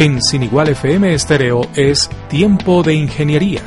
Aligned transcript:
En 0.00 0.22
Sin 0.22 0.42
Igual 0.42 0.70
FM 0.70 1.12
Estéreo 1.12 1.60
es 1.76 2.08
Tiempo 2.30 2.82
de 2.82 2.94
Ingeniería, 2.94 3.60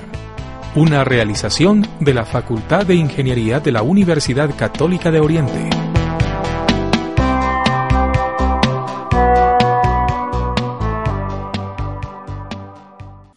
una 0.73 1.03
realización 1.03 1.85
de 1.99 2.15
la 2.15 2.25
Facultad 2.25 2.87
de 2.87 2.95
Ingeniería 2.95 3.59
de 3.59 3.71
la 3.71 3.83
Universidad 3.83 4.49
Católica 4.57 5.11
de 5.11 5.19
Oriente. 5.19 5.69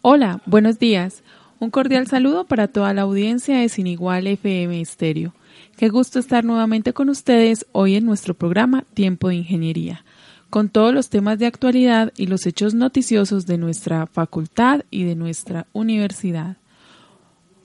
Hola, 0.01 0.41
buenos 0.47 0.79
días. 0.79 1.21
Un 1.59 1.69
cordial 1.69 2.07
saludo 2.07 2.47
para 2.47 2.67
toda 2.67 2.95
la 2.95 3.03
audiencia 3.03 3.59
de 3.59 3.69
Sin 3.69 3.85
Igual 3.85 4.25
FM 4.25 4.81
Estéreo. 4.81 5.35
Qué 5.75 5.89
gusto 5.89 6.17
estar 6.17 6.43
nuevamente 6.43 6.93
con 6.93 7.09
ustedes 7.09 7.67
hoy 7.73 7.93
en 7.93 8.07
nuestro 8.07 8.33
programa 8.33 8.85
Tiempo 8.95 9.27
de 9.27 9.35
Ingeniería 9.35 10.03
con 10.49 10.69
todos 10.69 10.93
los 10.93 11.09
temas 11.09 11.39
de 11.39 11.45
actualidad 11.45 12.13
y 12.15 12.27
los 12.27 12.45
hechos 12.45 12.73
noticiosos 12.73 13.45
de 13.45 13.57
nuestra 13.57 14.07
facultad 14.07 14.81
y 14.89 15.03
de 15.03 15.15
nuestra 15.15 15.67
universidad. 15.73 16.57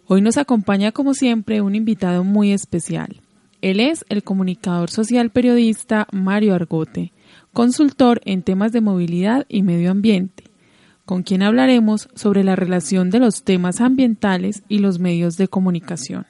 Hoy 0.06 0.20
nos 0.20 0.36
acompaña, 0.36 0.92
como 0.92 1.14
siempre, 1.14 1.60
un 1.60 1.74
invitado 1.74 2.24
muy 2.24 2.52
especial. 2.52 3.20
Él 3.60 3.78
es 3.78 4.04
el 4.08 4.24
comunicador 4.24 4.90
social 4.90 5.30
periodista 5.30 6.08
Mario 6.10 6.54
Argote, 6.54 7.12
consultor 7.52 8.20
en 8.24 8.42
temas 8.42 8.72
de 8.72 8.80
movilidad 8.80 9.46
y 9.48 9.62
medio 9.62 9.92
ambiente, 9.92 10.44
con 11.04 11.22
quien 11.22 11.42
hablaremos 11.42 12.08
sobre 12.14 12.42
la 12.42 12.56
relación 12.56 13.10
de 13.10 13.20
los 13.20 13.44
temas 13.44 13.80
ambientales 13.80 14.64
y 14.68 14.78
los 14.78 14.98
medios 14.98 15.36
de 15.36 15.46
comunicación. 15.46 16.26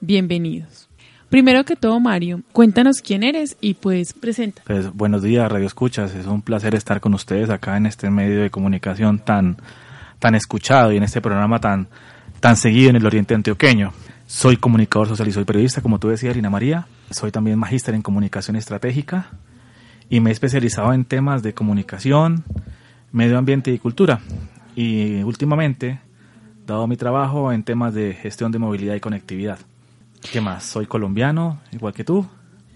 Bienvenidos. 0.00 0.89
Primero 1.30 1.64
que 1.64 1.76
todo, 1.76 2.00
Mario, 2.00 2.42
cuéntanos 2.52 3.00
quién 3.00 3.22
eres 3.22 3.56
y 3.60 3.74
pues 3.74 4.14
presenta. 4.14 4.62
Pues, 4.66 4.92
buenos 4.92 5.22
días, 5.22 5.50
Radio 5.50 5.64
Escuchas. 5.64 6.12
Es 6.16 6.26
un 6.26 6.42
placer 6.42 6.74
estar 6.74 7.00
con 7.00 7.14
ustedes 7.14 7.50
acá 7.50 7.76
en 7.76 7.86
este 7.86 8.10
medio 8.10 8.42
de 8.42 8.50
comunicación 8.50 9.20
tan, 9.20 9.56
tan 10.18 10.34
escuchado 10.34 10.92
y 10.92 10.96
en 10.96 11.04
este 11.04 11.20
programa 11.20 11.60
tan, 11.60 11.86
tan 12.40 12.56
seguido 12.56 12.90
en 12.90 12.96
el 12.96 13.06
Oriente 13.06 13.36
Antioqueño. 13.36 13.92
Soy 14.26 14.56
comunicador 14.56 15.06
social 15.06 15.28
y 15.28 15.30
soy 15.30 15.44
periodista, 15.44 15.82
como 15.82 16.00
tú 16.00 16.08
decías, 16.08 16.34
Lina 16.34 16.50
María. 16.50 16.88
Soy 17.10 17.30
también 17.30 17.60
magíster 17.60 17.94
en 17.94 18.02
comunicación 18.02 18.56
estratégica 18.56 19.30
y 20.08 20.18
me 20.18 20.30
he 20.30 20.32
especializado 20.32 20.92
en 20.92 21.04
temas 21.04 21.44
de 21.44 21.54
comunicación, 21.54 22.42
medio 23.12 23.38
ambiente 23.38 23.70
y 23.70 23.78
cultura. 23.78 24.18
Y 24.74 25.22
últimamente, 25.22 26.00
dado 26.66 26.88
mi 26.88 26.96
trabajo 26.96 27.52
en 27.52 27.62
temas 27.62 27.94
de 27.94 28.14
gestión 28.14 28.50
de 28.50 28.58
movilidad 28.58 28.96
y 28.96 29.00
conectividad. 29.00 29.60
¿Qué 30.32 30.40
más? 30.40 30.64
Soy 30.64 30.86
colombiano, 30.86 31.60
igual 31.72 31.94
que 31.94 32.04
tú. 32.04 32.26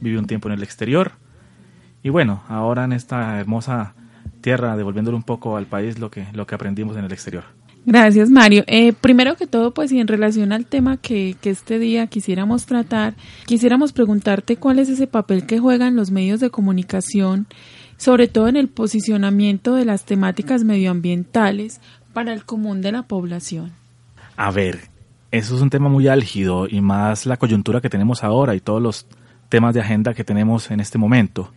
Viví 0.01 0.17
un 0.17 0.27
tiempo 0.27 0.49
en 0.49 0.55
el 0.55 0.63
exterior. 0.63 1.13
Y 2.03 2.11
bueno, 2.11 2.43
ahora 2.49 2.85
en 2.85 2.93
esta 2.93 3.39
hermosa 3.39 3.95
tierra, 4.41 4.77
devolviéndole 4.77 5.17
un 5.17 5.23
poco 5.23 5.57
al 5.57 5.67
país 5.67 5.99
lo 5.99 6.11
que, 6.11 6.27
lo 6.33 6.47
que 6.47 6.55
aprendimos 6.55 6.97
en 6.97 7.05
el 7.05 7.13
exterior. 7.13 7.45
Gracias, 7.87 8.31
Mario. 8.31 8.65
Eh, 8.67 8.93
primero 8.93 9.37
que 9.37 9.47
todo, 9.47 9.73
pues 9.73 9.93
y 9.93 10.01
en 10.01 10.09
relación 10.09 10.53
al 10.53 10.67
tema 10.67 10.97
que, 10.97 11.37
que 11.41 11.51
este 11.51 11.79
día 11.79 12.07
quisiéramos 12.07 12.65
tratar, 12.67 13.15
quisiéramos 13.47 13.93
preguntarte 13.93 14.57
cuál 14.57 14.79
es 14.79 14.89
ese 14.89 15.07
papel 15.07 15.47
que 15.47 15.59
juegan 15.59 15.97
los 15.97 16.11
medios 16.11 16.41
de 16.41 16.51
comunicación, 16.51 17.47
sobre 17.99 18.27
todo 18.27 18.49
en 18.49 18.57
el 18.57 18.69
posicionamiento 18.69 19.75
de 19.75 19.85
las 19.85 20.05
temáticas 20.05 20.65
medioambientales 20.65 21.81
para 22.15 22.33
el 22.33 22.45
común 22.45 22.81
de 22.81 22.93
la 22.93 23.03
población. 23.03 23.73
A 24.37 24.51
ver, 24.51 24.89
eso 25.39 25.57
es 25.57 25.63
un 25.63 25.71
tema 25.71 25.89
muy 25.89 26.07
álgido 26.07 26.69
y 26.69 26.81
más 26.81 27.27
la 27.27 27.37
coyuntura 27.37 27.81
que 27.81 27.91
tenemos 27.91 28.23
ahora 28.23 28.55
y 28.55 28.61
todos 28.61 28.81
los 28.81 29.07
temas 29.49 29.75
de 29.75 29.81
agenda 29.81 30.15
que 30.15 30.23
tenemos 30.23 30.71
en 30.71 30.79
este 30.79 30.97
momento, 30.97 31.53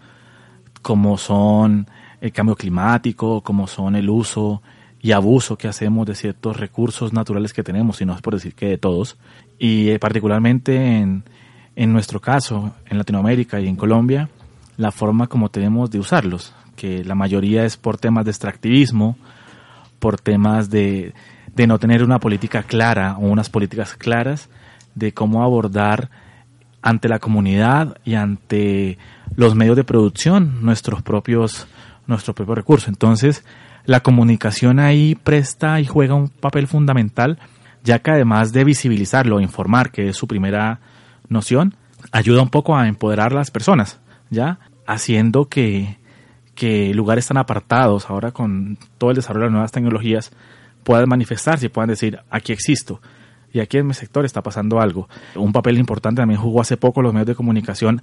como 0.82 1.16
son 1.20 1.88
el 2.20 2.32
cambio 2.32 2.56
climático, 2.56 3.42
como 3.42 3.68
son 3.68 3.96
el 3.96 4.10
uso 4.10 4.64
y 5.00 5.12
abuso 5.12 5.60
que 5.60 5.68
hacemos 5.68 6.08
de 6.08 6.16
ciertos 6.16 6.58
recursos 6.58 7.14
naturales 7.14 7.54
que 7.54 7.62
tenemos, 7.62 8.02
y 8.02 8.06
no 8.06 8.16
es 8.16 8.22
por 8.22 8.34
decir 8.34 8.56
que 8.56 8.66
de 8.66 8.78
todos, 8.80 9.16
y 9.60 9.90
eh, 9.90 10.00
particularmente 10.00 10.98
en, 10.98 11.24
en 11.76 11.94
nuestro 11.94 12.20
caso, 12.20 12.74
en 12.88 12.98
Latinoamérica 12.98 13.60
y 13.60 13.68
en 13.68 13.76
Colombia, 13.76 14.28
la 14.78 14.92
forma 14.92 15.28
como 15.28 15.50
tenemos 15.50 15.92
de 15.92 16.00
usarlos, 16.00 16.56
que 16.76 17.04
la 17.04 17.14
mayoría 17.14 17.64
es 17.64 17.78
por 17.78 18.00
temas 18.00 18.26
de 18.26 18.32
extractivismo, 18.32 19.18
por 20.00 20.20
temas 20.20 20.72
de, 20.72 21.14
de 21.58 21.66
no 21.66 21.80
tener 21.80 22.04
una 22.04 22.20
política 22.20 22.62
clara 22.62 23.18
o 23.18 23.22
unas 23.22 23.50
políticas 23.50 23.96
claras 23.96 24.48
de 24.94 25.12
cómo 25.12 25.44
abordar 25.44 26.12
ante 26.84 27.10
la 27.10 27.18
comunidad 27.18 27.98
y 28.06 28.14
ante 28.14 29.00
los 29.36 29.56
medios 29.56 29.76
de 29.76 29.84
producción 29.84 30.64
nuestros 30.64 31.02
propios 31.02 31.68
nuestros 32.06 32.36
propios 32.36 32.60
recursos. 32.60 32.88
Entonces, 32.88 33.44
la 33.86 34.02
comunicación 34.02 34.80
ahí 34.80 35.16
presta 35.16 35.82
y 35.82 35.86
juega 35.86 36.14
un 36.14 36.30
papel 36.30 36.68
fundamental, 36.68 37.40
ya 37.84 38.00
que 38.00 38.12
además 38.12 38.54
de 38.54 38.64
visibilizarlo, 38.64 39.42
informar, 39.42 39.92
que 39.92 40.10
es 40.10 40.16
su 40.16 40.28
primera 40.28 40.80
noción, 41.28 41.76
ayuda 42.12 42.44
un 42.44 42.50
poco 42.50 42.78
a 42.78 42.88
empoderar 42.88 43.34
a 43.34 43.38
las 43.38 43.50
personas, 43.50 44.00
¿ya? 44.30 44.60
Haciendo 44.86 45.50
que, 45.50 45.98
que 46.54 46.94
lugares 46.94 47.28
tan 47.28 47.38
apartados, 47.38 48.10
ahora 48.10 48.32
con 48.32 48.78
todo 49.00 49.10
el 49.10 49.16
desarrollo 49.16 49.46
de 49.46 49.48
las 49.48 49.54
nuevas 49.54 49.72
tecnologías, 49.72 50.32
puedan 50.88 51.10
manifestarse 51.10 51.70
puedan 51.70 51.90
decir, 51.90 52.18
aquí 52.30 52.54
existo. 52.54 53.02
Y 53.52 53.60
aquí 53.60 53.78
en 53.78 53.88
mi 53.88 53.94
sector 53.94 54.24
está 54.24 54.42
pasando 54.42 54.80
algo. 54.80 55.10
Un 55.36 55.52
papel 55.52 55.78
importante 55.78 56.22
también 56.22 56.40
jugó 56.40 56.62
hace 56.62 56.78
poco 56.78 57.02
los 57.02 57.12
medios 57.12 57.28
de 57.28 57.36
comunicación 57.36 58.02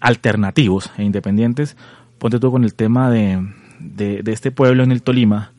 alternativos 0.00 0.90
e 0.96 1.02
independientes. 1.02 1.76
Ponte 2.16 2.40
tú 2.40 2.50
con 2.50 2.64
el 2.64 2.72
tema 2.72 3.10
de, 3.10 3.46
de, 3.80 4.22
este 4.32 4.50
pueblo 4.50 4.82
en 4.82 4.92
el 4.92 5.02
Tolima, 5.02 5.52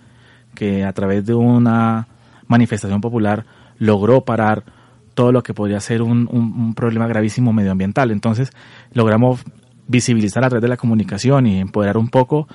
que 0.55 0.83
a 0.83 0.93
través 0.93 1.23
de 1.27 1.35
una 1.35 2.07
manifestación 2.47 3.01
popular 3.01 3.45
logró 3.77 4.25
parar 4.25 4.63
todo 5.13 5.31
lo 5.31 5.43
que 5.43 5.53
podría 5.53 5.79
ser 5.79 6.01
un, 6.01 6.27
un, 6.31 6.73
problema 6.73 7.05
gravísimo 7.05 7.53
medioambiental. 7.53 8.09
Entonces 8.09 8.49
logramos 8.93 9.43
visibilizar 9.87 10.43
a 10.43 10.49
través 10.49 10.63
de 10.63 10.69
la 10.69 10.77
comunicación 10.77 11.45
y 11.45 11.59
empoderar 11.59 11.97
un 11.97 12.09
poco 12.09 12.47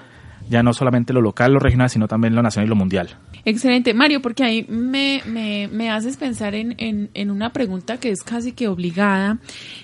ya 0.49 0.63
no 0.63 0.73
solamente 0.73 1.13
lo 1.13 1.21
local, 1.21 1.53
lo 1.53 1.59
regional, 1.59 1.91
sino 1.91 2.09
también 2.09 2.35
lo 2.35 2.43
nacional 2.43 2.67
y 2.67 2.71
lo 2.71 2.77
mundial. 2.77 3.17
Excelente, 3.45 3.95
Mario, 3.95 4.21
porque 4.21 4.45
ahí 4.45 4.67
me, 4.69 5.23
me, 5.27 5.69
me 5.69 5.91
haces 5.91 6.17
pensar 6.17 6.55
en, 6.55 6.75
en, 6.79 7.11
en, 7.15 7.31
una 7.31 7.53
pregunta 7.53 7.99
que 7.99 8.11
es 8.11 8.23
casi 8.23 8.53
que 8.53 8.69
obligada, 8.69 9.39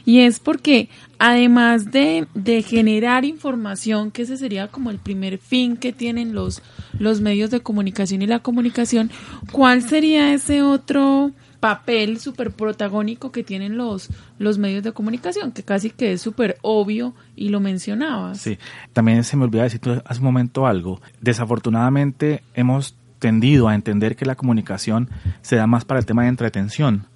y 0.05 0.21
es 0.21 0.41
porque 0.41 0.89
además 1.19 1.91
de, 1.91 2.27
de 2.35 2.63
generar 2.63 3.25
información, 3.25 4.11
que 4.11 4.23
ese 4.23 4.37
sería 4.37 4.69
como 4.69 4.91
el 4.91 4.99
primer 4.99 5.39
fin 5.39 5.77
que 5.77 5.93
tienen 5.93 6.35
los, 6.35 6.63
los 6.99 7.21
medios 7.21 7.51
de 7.51 7.61
comunicación 7.61 8.23
y 8.23 8.27
la 8.27 8.41
comunicación, 8.41 9.11
¿cuál 9.53 9.83
sería 9.83 10.35
ese 10.35 10.63
otro 10.63 11.33
papel 11.65 12.21
súper 12.21 12.51
protagónico 12.51 13.33
que 13.33 13.43
tienen 13.43 13.79
los, 13.79 14.11
los 14.39 14.59
medios 14.59 14.85
de 14.85 14.93
comunicación, 14.93 15.51
que 15.51 15.63
casi 15.63 15.89
que 15.89 16.13
es 16.13 16.21
súper 16.21 16.59
obvio 16.61 17.15
y 17.37 17.49
lo 17.49 17.59
mencionabas. 17.59 18.39
Sí, 18.39 18.59
también 18.93 19.25
se 19.25 19.39
me 19.39 19.45
olvidaba 19.45 19.65
decir 19.65 19.81
hace 20.05 20.21
un 20.21 20.27
momento 20.27 20.67
algo. 20.67 21.01
Desafortunadamente 21.23 22.43
hemos 22.53 22.99
tendido 23.19 23.67
a 23.67 23.75
entender 23.75 24.15
que 24.15 24.27
la 24.27 24.35
comunicación 24.35 25.09
se 25.41 25.57
da 25.57 25.67
más 25.67 25.87
para 25.87 25.99
el 25.99 26.05
tema 26.05 26.25
de 26.25 26.29
entretención, 26.29 27.07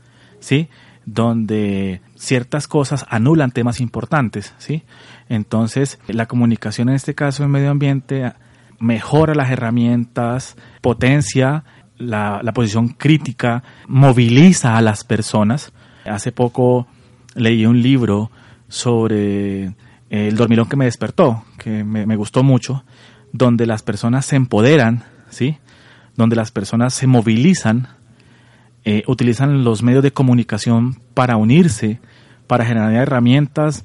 ¿sí? 0.40 0.70
donde 1.04 2.00
ciertas 2.16 2.68
cosas 2.68 3.04
anulan 3.10 3.50
temas 3.50 3.82
importantes, 3.82 4.54
¿sí? 4.56 4.82
Entonces, 5.28 5.98
la 6.06 6.24
comunicación 6.24 6.88
en 6.88 6.94
este 6.94 7.14
caso 7.14 7.44
en 7.44 7.50
medio 7.50 7.70
ambiente 7.70 8.32
mejora 8.78 9.34
las 9.34 9.50
herramientas, 9.50 10.56
potencia 10.80 11.64
la, 11.98 12.40
posición 12.54 12.88
crítica 12.88 13.62
moviliza 13.86 14.76
a 14.76 14.82
las 14.82 15.04
personas. 15.04 15.72
Hace 16.04 16.32
poco 16.32 16.86
leí 17.34 17.66
un 17.66 17.82
libro 17.82 18.30
sobre 18.68 19.74
el 20.10 20.36
dormilón 20.36 20.68
que 20.68 20.76
me 20.76 20.86
despertó, 20.86 21.44
que 21.58 21.84
me, 21.84 22.16
gustó 22.16 22.42
mucho, 22.42 22.84
donde 23.32 23.66
las 23.66 23.82
personas 23.82 24.24
se 24.24 24.36
empoderan, 24.36 25.04
¿sí? 25.28 25.58
donde 26.16 26.36
las 26.36 26.50
personas 26.50 26.94
se 26.94 27.06
movilizan, 27.06 27.88
eh, 28.84 29.02
utilizan 29.06 29.64
los 29.64 29.82
medios 29.82 30.02
de 30.02 30.12
comunicación 30.12 31.00
para 31.14 31.36
unirse, 31.36 32.00
para 32.46 32.64
generar 32.64 32.94
herramientas 32.94 33.84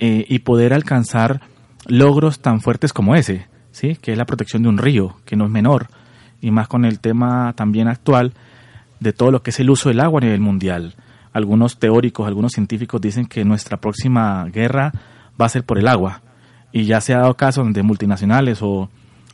eh, 0.00 0.26
y 0.28 0.40
poder 0.40 0.74
alcanzar 0.74 1.42
logros 1.86 2.40
tan 2.40 2.60
fuertes 2.60 2.92
como 2.92 3.14
ese, 3.14 3.46
¿sí? 3.70 3.96
que 4.00 4.12
es 4.12 4.18
la 4.18 4.26
protección 4.26 4.62
de 4.62 4.68
un 4.68 4.78
río, 4.78 5.16
que 5.24 5.36
no 5.36 5.44
es 5.44 5.50
menor, 5.50 5.88
y 6.40 6.50
más 6.50 6.68
con 6.68 6.84
el 6.84 7.00
tema 7.00 7.52
también 7.56 7.88
actual 7.88 8.32
de 9.00 9.12
todo 9.12 9.30
lo 9.30 9.42
que 9.42 9.50
es 9.50 9.60
el 9.60 9.70
uso 9.70 9.88
del 9.88 10.00
agua 10.00 10.20
a 10.20 10.24
nivel 10.24 10.40
mundial. 10.40 10.94
Algunos 11.32 11.78
teóricos, 11.78 12.26
algunos 12.26 12.52
científicos 12.52 13.00
dicen 13.00 13.26
que 13.26 13.44
nuestra 13.44 13.76
próxima 13.76 14.44
guerra 14.46 14.92
va 15.40 15.46
a 15.46 15.50
ser 15.50 15.64
por 15.64 15.78
el 15.78 15.88
agua. 15.88 16.22
Y 16.72 16.84
ya 16.84 17.00
se 17.00 17.14
ha 17.14 17.18
dado 17.18 17.34
caso 17.34 17.62
donde 17.62 17.82
multinacionales 17.82 18.60
o, 18.62 18.88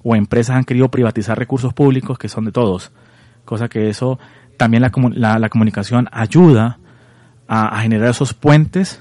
empresas 0.05 0.57
han 0.57 0.65
querido 0.65 0.89
privatizar 0.89 1.39
recursos 1.39 1.73
públicos 1.73 2.19
que 2.19 2.29
son 2.29 2.45
de 2.45 2.53
todos. 2.53 2.91
Cosa 3.45 3.69
que 3.69 3.89
eso 3.89 4.19
también 4.57 4.83
la, 4.83 5.39
la, 5.39 5.49
comunicación 5.49 6.09
ayuda 6.13 6.79
a, 7.47 7.81
generar 7.81 8.11
esos 8.11 8.35
puentes 8.35 9.01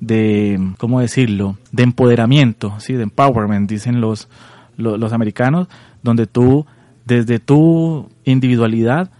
de, 0.00 0.74
¿cómo 0.78 1.00
decirlo?, 1.00 1.56
de 1.72 1.82
empoderamiento, 1.82 2.78
¿sí? 2.78 2.92
de 2.92 3.04
empowerment, 3.04 3.68
dicen 3.70 4.00
los, 4.00 4.28
los, 4.76 4.98
los 4.98 5.12
americanos, 5.12 5.68
donde 6.02 6.26
tú, 6.26 6.66
desde 7.04 7.38
tu 7.38 8.10
individualidad, 8.24 9.10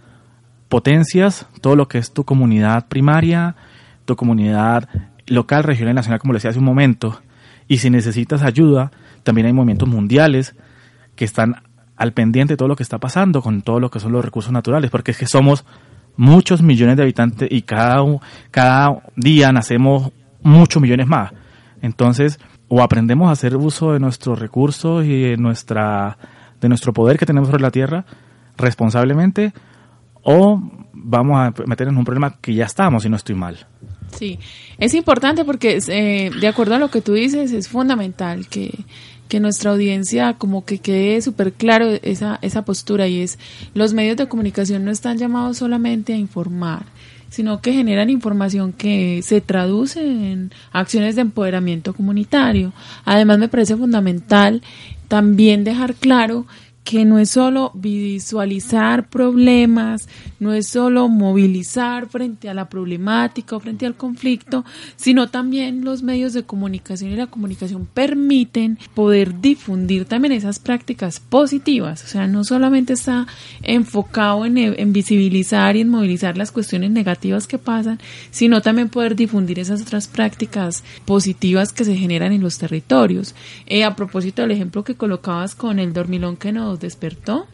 potencias 0.69 1.47
todo 1.61 1.75
lo 1.75 1.87
que 1.87 1.97
es 1.97 2.11
tu 2.11 2.23
comunidad 2.23 2.87
primaria, 2.87 3.55
tu 4.05 4.15
comunidad 4.15 4.89
local, 5.27 5.63
regional 5.63 5.93
y 5.93 5.95
nacional, 5.95 6.19
como 6.19 6.33
le 6.33 6.37
decía 6.37 6.51
hace 6.51 6.59
un 6.59 6.65
momento. 6.65 7.21
Y 7.67 7.77
si 7.77 7.89
necesitas 7.89 8.43
ayuda, 8.43 8.91
también 9.23 9.47
hay 9.47 9.53
movimientos 9.53 9.89
mundiales 9.89 10.55
que 11.15 11.25
están 11.25 11.55
al 11.95 12.13
pendiente 12.13 12.53
de 12.53 12.57
todo 12.57 12.67
lo 12.67 12.75
que 12.75 12.83
está 12.83 12.97
pasando 12.97 13.41
con 13.41 13.61
todo 13.61 13.79
lo 13.79 13.89
que 13.89 13.99
son 13.99 14.11
los 14.11 14.23
recursos 14.23 14.51
naturales, 14.51 14.91
porque 14.91 15.11
es 15.11 15.17
que 15.17 15.27
somos 15.27 15.65
muchos 16.17 16.61
millones 16.61 16.97
de 16.97 17.03
habitantes 17.03 17.49
y 17.51 17.61
cada, 17.63 18.03
cada 18.51 19.01
día 19.15 19.51
nacemos 19.51 20.11
muchos 20.41 20.81
millones 20.81 21.07
más. 21.07 21.31
Entonces, 21.81 22.39
o 22.67 22.81
aprendemos 22.81 23.29
a 23.29 23.31
hacer 23.31 23.55
uso 23.55 23.93
de 23.93 23.99
nuestros 23.99 24.39
recursos 24.39 25.05
y 25.05 25.21
de, 25.21 25.37
nuestra, 25.37 26.17
de 26.65 26.69
nuestro 26.69 26.93
poder 26.93 27.17
que 27.17 27.25
tenemos 27.25 27.49
sobre 27.49 27.61
la 27.61 27.71
tierra 27.71 28.05
responsablemente, 28.57 29.53
o 30.23 30.61
vamos 30.93 31.37
a 31.37 31.53
meternos 31.65 31.93
en 31.93 31.99
un 31.99 32.05
problema 32.05 32.37
que 32.41 32.53
ya 32.53 32.65
estamos 32.65 33.05
y 33.05 33.09
no 33.09 33.15
estoy 33.15 33.35
mal. 33.35 33.67
Sí, 34.17 34.39
es 34.77 34.93
importante 34.93 35.45
porque 35.45 35.79
eh, 35.87 36.31
de 36.39 36.47
acuerdo 36.47 36.75
a 36.75 36.79
lo 36.79 36.89
que 36.89 37.01
tú 37.01 37.13
dices, 37.13 37.51
es 37.51 37.67
fundamental 37.67 38.47
que, 38.47 38.71
que 39.27 39.39
nuestra 39.39 39.71
audiencia 39.71 40.33
como 40.33 40.65
que 40.65 40.79
quede 40.79 41.21
súper 41.21 41.53
claro 41.53 41.87
esa, 42.01 42.39
esa 42.41 42.63
postura 42.63 43.07
y 43.07 43.21
es 43.21 43.37
los 43.73 43.93
medios 43.93 44.17
de 44.17 44.27
comunicación 44.27 44.85
no 44.85 44.91
están 44.91 45.17
llamados 45.17 45.57
solamente 45.57 46.13
a 46.13 46.17
informar, 46.17 46.85
sino 47.35 47.59
que 47.59 47.73
generan 47.73 48.09
información 48.09 48.71
que 48.71 49.19
se 49.21 49.41
traduce 49.41 49.99
en 49.99 50.53
acciones 50.71 51.15
de 51.17 51.23
empoderamiento 51.23 51.93
comunitario. 51.93 52.71
Además 53.03 53.39
me 53.39 53.49
parece 53.49 53.75
fundamental 53.75 54.61
también 55.09 55.65
dejar 55.65 55.95
claro 55.95 56.45
que 56.85 57.03
no 57.03 57.17
es 57.17 57.31
solo 57.31 57.71
visualizar 57.73 59.09
problemas, 59.09 60.07
no 60.39 60.53
es 60.53 60.67
solo 60.67 61.09
movilizar 61.09 62.07
frente 62.07 62.47
a 62.47 62.53
la 62.53 62.69
problemática 62.69 63.55
o 63.55 63.59
frente 63.59 63.87
al 63.87 63.95
conflicto, 63.95 64.63
sino 64.95 65.27
también 65.27 65.83
los 65.83 66.03
medios 66.03 66.33
de 66.33 66.43
comunicación 66.43 67.11
y 67.11 67.15
la 67.15 67.25
comunicación 67.25 67.87
permiten 67.91 68.77
poder 68.93 69.41
difundir 69.41 70.05
también 70.05 70.31
esas 70.33 70.59
prácticas 70.59 71.19
positivas. 71.19 72.03
O 72.03 72.07
sea, 72.07 72.27
no 72.27 72.43
solamente 72.43 72.93
está 72.93 73.25
enfocado 73.63 74.45
en, 74.45 74.55
en 74.59 74.93
visibilizar 74.93 75.75
y 75.75 75.81
en 75.81 75.89
movilizar 75.89 76.37
las 76.37 76.51
cuestiones 76.51 76.91
negativas 76.91 77.47
que 77.47 77.57
pasan, 77.57 77.99
sino 78.29 78.61
también 78.61 78.89
poder 78.89 79.15
difundir 79.15 79.57
esas 79.57 79.81
otras 79.81 80.07
prácticas 80.07 80.83
positivas 81.05 81.73
que 81.73 81.83
se 81.83 81.95
generan 81.95 82.31
en 82.31 82.41
los 82.41 82.59
territorios. 82.59 83.33
Eh, 83.65 83.83
a 83.83 83.95
propósito 83.95 84.43
del 84.43 84.51
ejemplo 84.51 84.83
que 84.83 84.93
colocabas 84.93 85.55
con 85.55 85.79
el 85.79 85.91
dormilón 85.91 86.37
que 86.37 86.51
nos 86.51 86.74
despertó. 86.79 87.47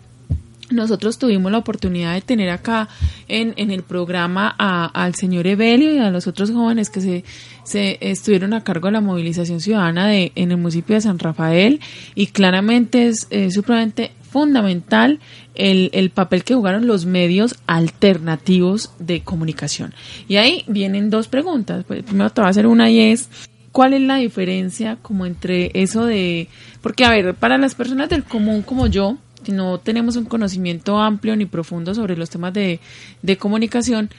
Nosotros 0.72 1.18
tuvimos 1.18 1.52
la 1.52 1.58
oportunidad 1.58 2.14
de 2.14 2.22
tener 2.22 2.50
acá 2.50 2.88
en, 3.28 3.54
en 3.58 3.72
el 3.72 3.84
programa 3.84 4.48
al 4.48 5.16
señor 5.16 5.46
Evelio 5.48 5.94
y 5.94 5.98
a 5.98 6.10
los 6.10 6.28
otros 6.28 6.52
jóvenes 6.52 6.90
que 6.90 7.02
se, 7.02 7.24
se 7.64 7.98
estuvieron 8.00 8.54
a 8.54 8.64
cargo 8.64 8.88
de 8.88 8.94
la 8.94 9.02
movilización 9.02 9.60
ciudadana 9.60 10.08
de, 10.08 10.32
en 10.36 10.52
el 10.52 10.58
municipio 10.58 10.96
de 10.96 11.02
San 11.02 11.20
Rafael 11.20 11.82
y 12.16 12.28
claramente 12.28 13.08
es, 13.08 13.28
supremamente 13.54 14.12
fundamental 14.22 15.20
el, 15.56 15.90
el, 15.92 16.10
papel 16.10 16.46
que 16.46 16.56
jugaron 16.56 16.88
los 16.88 17.06
medios 17.06 17.56
alternativos 17.68 18.94
de 18.98 19.22
comunicación. 19.22 19.94
Y 20.30 20.38
ahí 20.38 20.64
vienen 20.68 21.10
dos 21.10 21.28
preguntas. 21.28 21.84
Pues, 21.86 22.04
primero 22.04 22.30
te 22.30 22.40
voy 22.40 22.48
a 22.48 22.52
hacer 22.52 22.66
una 22.66 22.90
y 22.90 23.12
es, 23.12 23.30
¿cuál 23.72 23.94
es 23.94 24.02
la 24.02 24.18
diferencia 24.18 24.98
como 25.02 25.26
entre 25.26 25.72
eso 25.74 26.06
de 26.06 26.48
porque, 26.82 27.06
a 27.06 27.12
ver, 27.12 27.36
para 27.36 27.58
las 27.58 27.76
personas 27.76 28.10
del 28.10 28.24
común 28.24 28.64
como 28.64 28.88
yo, 28.88 29.18
si 29.44 29.52
no 29.52 29.80
tenemos 29.80 30.16
un 30.16 30.26
conocimiento 30.26 30.98
amplio 31.00 31.36
ni 31.36 31.46
profundo 31.46 31.94
sobre 31.94 32.18
los 32.18 32.30
temas 32.30 32.54
de, 32.54 32.80
comunicación, 33.40 34.10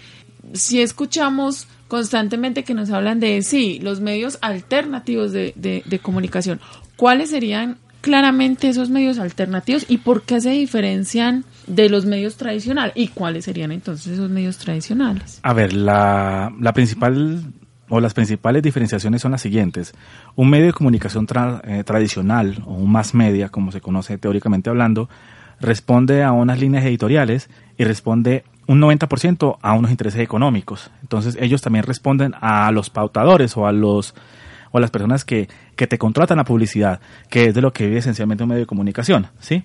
si 0.53 0.81
escuchamos 0.81 1.67
constantemente 1.89 2.65
que 2.65 2.75
nos 2.75 2.91
hablan 2.91 3.21
de, 3.21 3.43
sí, 3.43 3.79
los 3.83 4.01
medios 4.01 4.39
alternativos 4.41 5.33
de, 5.33 5.53
de, 5.57 5.99
comunicación, 5.99 6.61
¿cuáles 6.97 7.31
serían 7.31 7.79
claramente 8.01 8.69
esos 8.69 8.91
medios 8.91 9.19
alternativos 9.19 9.87
y 9.89 9.99
por 9.99 10.23
qué 10.23 10.41
se 10.41 10.51
diferencian 10.51 11.45
de 11.67 11.89
los 11.89 12.05
medios 12.05 12.37
tradicionales 12.37 12.93
y 12.97 13.09
cuáles 13.09 13.45
serían 13.45 13.71
entonces 13.71 14.15
esos 14.15 14.29
medios 14.29 14.59
tradicionales. 14.59 15.39
A 15.45 15.53
ver, 15.53 15.73
la, 15.73 16.53
la 16.61 16.73
principal 16.73 17.45
o 17.95 18.01
las 18.01 18.15
principales 18.15 18.63
diferenciaciones 18.63 19.21
son 19.21 19.33
las 19.33 19.43
siguientes. 19.43 19.93
Un 20.35 20.49
medio 20.49 20.65
de 20.65 20.73
comunicación 20.73 21.27
eh, 21.65 21.85
tradicional 21.85 22.63
o 22.65 22.73
un 22.73 22.91
más 22.91 23.13
media, 23.13 23.51
como 23.51 23.71
se 23.71 23.83
conoce 23.83 24.17
teóricamente 24.17 24.71
hablando, 24.71 25.11
responde 25.61 26.23
a 26.23 26.33
unas 26.33 26.59
líneas 26.59 26.87
editoriales 26.87 27.51
y 27.77 27.85
responde 27.85 28.45
un 28.67 28.81
90% 28.81 29.59
a 29.61 29.75
unos 29.75 29.91
intereses 29.91 30.23
económicos. 30.23 30.91
Entonces 31.03 31.37
ellos 31.39 31.61
también 31.61 31.85
responden 31.85 32.33
a 32.41 32.73
los 32.73 32.89
pautadores 32.89 33.59
o 33.59 33.67
a 33.67 33.73
los 33.73 34.15
o 34.71 34.79
a 34.79 34.81
las 34.81 34.91
personas 34.91 35.27
que, 35.27 35.51
que 35.77 35.87
te 35.87 35.99
contratan 35.99 36.39
la 36.39 36.45
publicidad, 36.45 36.99
que 37.29 37.49
es 37.49 37.55
de 37.55 37.61
lo 37.61 37.75
que 37.75 37.85
vive 37.85 37.99
esencialmente 37.99 38.43
un 38.43 38.49
medio 38.49 38.61
de 38.63 38.67
comunicación, 38.67 39.27
¿sí? 39.39 39.65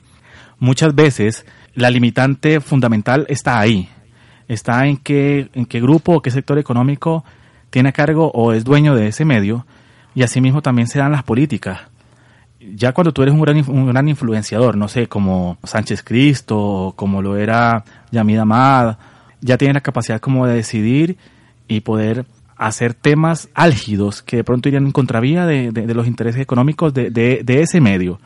Muchas 0.59 0.93
veces 0.93 1.45
la 1.75 1.89
limitante 1.89 2.59
fundamental 2.59 3.25
está 3.29 3.57
ahí, 3.57 3.87
está 4.49 4.85
en 4.85 4.97
qué, 4.97 5.49
en 5.53 5.65
qué 5.65 5.79
grupo 5.79 6.15
o 6.15 6.21
qué 6.21 6.29
sector 6.29 6.59
económico 6.59 7.23
tiene 7.69 7.89
a 7.89 7.93
cargo 7.93 8.31
o 8.33 8.53
es 8.53 8.63
dueño 8.63 8.95
de 8.95 9.07
ese 9.07 9.25
medio 9.25 9.65
y 10.15 10.23
asimismo 10.23 10.61
también 10.61 10.87
se 10.87 10.99
dan 10.99 11.11
las 11.11 11.23
políticas. 11.23 11.81
Ya 12.59 12.91
cuando 12.91 13.13
tú 13.13 13.21
eres 13.21 13.33
un 13.33 13.41
gran, 13.41 13.63
un 13.69 13.87
gran 13.87 14.09
influenciador, 14.09 14.75
no 14.75 14.87
sé, 14.87 15.07
como 15.07 15.57
Sánchez 15.63 16.03
Cristo, 16.03 16.57
o 16.57 16.91
como 16.93 17.21
lo 17.21 17.37
era 17.37 17.83
Yamid 18.11 18.39
Amad, 18.39 18.97
ya 19.41 19.57
tienes 19.57 19.75
la 19.75 19.81
capacidad 19.81 20.19
como 20.19 20.47
de 20.47 20.55
decidir 20.55 21.17
y 21.67 21.81
poder 21.81 22.25
hacer 22.57 22.93
temas 22.93 23.49
álgidos 23.53 24.23
que 24.23 24.37
de 24.37 24.43
pronto 24.43 24.67
irían 24.67 24.87
en 24.87 24.91
contravía 24.91 25.45
de, 25.45 25.71
de, 25.71 25.93
los 25.93 26.07
intereses 26.07 26.41
económicos 26.41 26.93
de, 26.93 27.11
de, 27.11 27.61
ese 27.61 27.79
medio. 27.79 28.19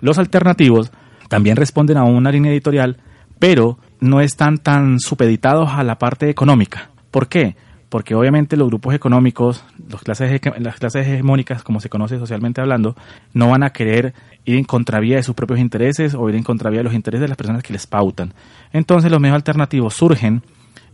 Los 0.00 0.18
alternativos 0.18 0.90
también 1.28 1.56
responden 1.56 1.96
a 1.96 2.04
una 2.04 2.32
línea 2.32 2.50
editorial, 2.50 2.96
pero 3.38 3.78
no 4.00 4.20
están 4.20 4.58
tan 4.58 4.98
supeditados 4.98 5.70
a 5.70 5.84
la 5.84 5.98
parte 5.98 6.28
económica. 6.28 6.90
¿Por 7.10 7.28
qué? 7.28 7.56
Porque 7.88 8.14
obviamente 8.14 8.56
los 8.56 8.68
grupos 8.68 8.94
económicos, 8.94 9.64
las 9.88 10.02
clases, 10.02 10.40
las 10.58 10.76
clases 10.76 11.06
hegemónicas, 11.06 11.62
como 11.62 11.80
se 11.80 11.88
conoce 11.88 12.18
socialmente 12.18 12.60
hablando, 12.60 12.96
no 13.32 13.48
van 13.48 13.62
a 13.62 13.70
querer 13.70 14.14
ir 14.44 14.56
en 14.56 14.64
contravía 14.64 15.16
de 15.16 15.22
sus 15.22 15.34
propios 15.34 15.58
intereses 15.58 16.14
o 16.14 16.28
ir 16.28 16.34
en 16.34 16.42
contravía 16.42 16.80
de 16.80 16.84
los 16.84 16.94
intereses 16.94 17.22
de 17.22 17.28
las 17.28 17.36
personas 17.36 17.62
que 17.62 17.72
les 17.72 17.86
pautan. 17.86 18.34
Entonces 18.72 19.10
los 19.10 19.20
medios 19.20 19.36
alternativos 19.36 19.94
surgen, 19.94 20.42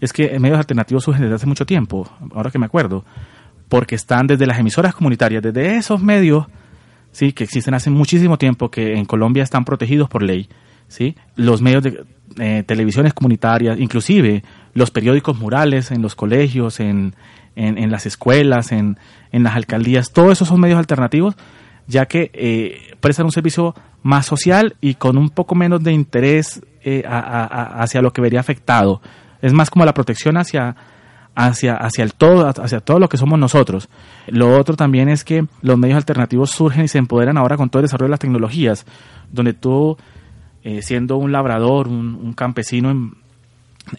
es 0.01 0.13
que 0.13 0.39
medios 0.39 0.59
alternativos 0.59 1.05
surgen 1.05 1.23
desde 1.23 1.35
hace 1.35 1.47
mucho 1.47 1.67
tiempo, 1.67 2.09
ahora 2.33 2.51
que 2.51 2.59
me 2.59 2.67
acuerdo, 2.67 3.05
porque 3.69 3.97
están 3.97 4.27
desde 4.27 4.47
las 4.47 4.59
emisoras 4.59 4.95
comunitarias, 4.95 5.43
desde 5.43 5.77
esos 5.77 6.01
medios, 6.01 6.47
sí, 7.11 7.33
que 7.33 7.43
existen 7.43 7.75
hace 7.75 7.91
muchísimo 7.91 8.39
tiempo, 8.39 8.71
que 8.71 8.95
en 8.95 9.05
Colombia 9.05 9.43
están 9.43 9.65
protegidos 9.65 10.09
por 10.09 10.23
ley, 10.23 10.49
sí, 10.87 11.17
los 11.35 11.61
medios 11.61 11.83
de 11.83 12.05
eh, 12.39 12.63
televisiones 12.65 13.15
comunitarias, 13.15 13.81
inclusive 13.81 14.45
los 14.75 14.91
periódicos 14.91 15.39
murales 15.39 15.91
en 15.91 16.03
los 16.03 16.15
colegios, 16.15 16.81
en, 16.81 17.15
en, 17.57 17.91
las 17.91 18.07
escuelas, 18.07 18.73
en, 18.73 18.99
en, 19.33 19.43
las 19.45 19.55
alcaldías, 19.55 20.13
todos 20.13 20.33
esos 20.33 20.49
son 20.49 20.61
medios 20.61 20.79
alternativos, 20.79 21.37
ya 21.87 22.07
que 22.07 22.31
eh, 22.35 22.97
prestan 23.01 23.27
un 23.27 23.33
servicio 23.33 23.75
más 24.03 24.27
social 24.27 24.77
y 24.81 24.95
con 24.95 25.17
un 25.17 25.31
poco 25.31 25.55
menos 25.55 25.83
de 25.83 25.93
interés 25.93 26.63
eh, 26.83 27.05
hacia 27.07 28.03
lo 28.03 28.13
que 28.13 28.21
vería 28.21 28.41
afectado. 28.41 29.01
Es 29.41 29.53
más 29.53 29.71
como 29.71 29.85
la 29.85 29.95
protección 29.95 30.37
hacia, 30.37 30.75
hacia, 31.35 31.77
hacia 31.77 32.05
el 32.05 32.15
todo, 32.15 32.49
hacia 32.49 32.81
todo 32.81 32.99
lo 32.99 33.09
que 33.09 33.17
somos 33.17 33.39
nosotros. 33.39 33.89
Lo 34.27 34.59
otro 34.59 34.77
también 34.77 35.09
es 35.09 35.25
que 35.25 35.47
los 35.63 35.79
medios 35.79 35.97
alternativos 35.97 36.51
surgen 36.51 36.85
y 36.85 36.89
se 36.89 36.99
empoderan 36.99 37.37
ahora 37.37 37.57
con 37.57 37.71
todo 37.71 37.81
el 37.81 37.85
desarrollo 37.85 38.09
de 38.09 38.13
las 38.13 38.21
tecnologías, 38.21 38.87
donde 39.31 39.53
tú, 39.53 39.97
eh, 40.63 40.83
siendo 40.83 41.17
un 41.17 41.33
labrador, 41.33 41.89
un, 41.89 42.15
un 42.15 42.33
campesino 42.33 42.91
en, 42.91 43.24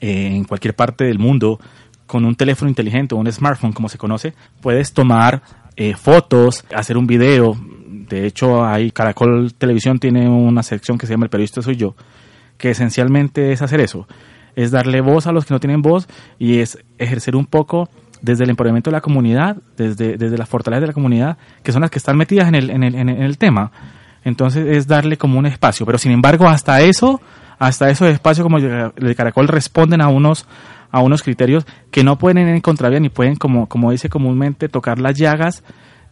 eh, 0.02 0.28
en 0.36 0.44
cualquier 0.44 0.76
parte 0.76 1.06
del 1.06 1.20
mundo 1.20 1.60
con 2.06 2.26
un 2.26 2.36
teléfono 2.36 2.70
inteligente 2.70 3.16
o 3.16 3.18
un 3.18 3.32
smartphone 3.32 3.74
como 3.74 3.90
se 3.90 3.98
conoce, 3.98 4.34
puedes 4.62 4.94
tomar 4.94 5.42
eh, 5.76 5.96
fotos, 5.96 6.64
hacer 6.76 6.98
un 6.98 7.08
video. 7.08 7.58
De 7.88 8.26
hecho, 8.26 8.64
ahí 8.64 8.92
Caracol 8.92 9.54
Televisión 9.54 10.00
tiene 10.00 10.30
una 10.30 10.64
sección 10.64 10.98
que 10.98 11.08
se 11.08 11.14
llama 11.14 11.26
El 11.26 11.30
periodista 11.30 11.62
soy 11.62 11.76
yo, 11.76 11.96
que 12.58 12.72
esencialmente 12.72 13.52
es 13.52 13.62
hacer 13.62 13.82
eso, 13.82 14.08
es 14.56 14.72
darle 14.72 15.02
voz 15.02 15.28
a 15.28 15.32
los 15.32 15.46
que 15.46 15.54
no 15.54 15.60
tienen 15.60 15.82
voz 15.82 16.08
y 16.38 16.60
es 16.60 16.78
ejercer 16.98 17.36
un 17.36 17.46
poco 17.46 17.90
desde 18.22 18.44
el 18.44 18.52
empoderamiento 18.52 18.90
de 18.90 18.96
la 18.96 19.02
comunidad, 19.02 19.58
desde, 19.78 20.18
desde 20.18 20.38
las 20.38 20.48
fortalezas 20.48 20.82
de 20.82 20.88
la 20.88 20.94
comunidad, 20.94 21.38
que 21.64 21.72
son 21.72 21.82
las 21.82 21.92
que 21.92 22.00
están 22.00 22.18
metidas 22.18 22.48
en 22.48 22.56
el, 22.56 22.70
en 22.70 22.84
el, 22.84 22.96
en 22.96 23.10
el 23.10 23.38
tema. 23.38 23.72
Entonces 24.24 24.66
es 24.68 24.88
darle 24.88 25.18
como 25.18 25.38
un 25.38 25.46
espacio, 25.46 25.86
pero 25.86 25.98
sin 25.98 26.12
embargo 26.12 26.48
hasta 26.48 26.82
eso 26.82 27.22
hasta 27.60 27.90
esos 27.90 28.10
espacios 28.10 28.44
como 28.44 28.58
el 28.58 28.92
de 28.96 29.16
Caracol 29.16 29.48
responden 29.48 30.02
a 30.02 30.08
unos 30.08 30.46
a 30.92 31.02
unos 31.02 31.24
criterios 31.24 31.66
que 31.92 32.06
no 32.06 32.18
pueden 32.18 32.38
ir 32.38 32.48
en 32.48 32.62
contravía 32.62 33.02
ni 33.02 33.10
pueden, 33.10 33.36
como, 33.36 33.68
como 33.68 33.92
dice 33.92 34.08
comúnmente, 34.08 34.70
tocar 34.70 34.98
las 34.98 35.18
llagas 35.18 35.62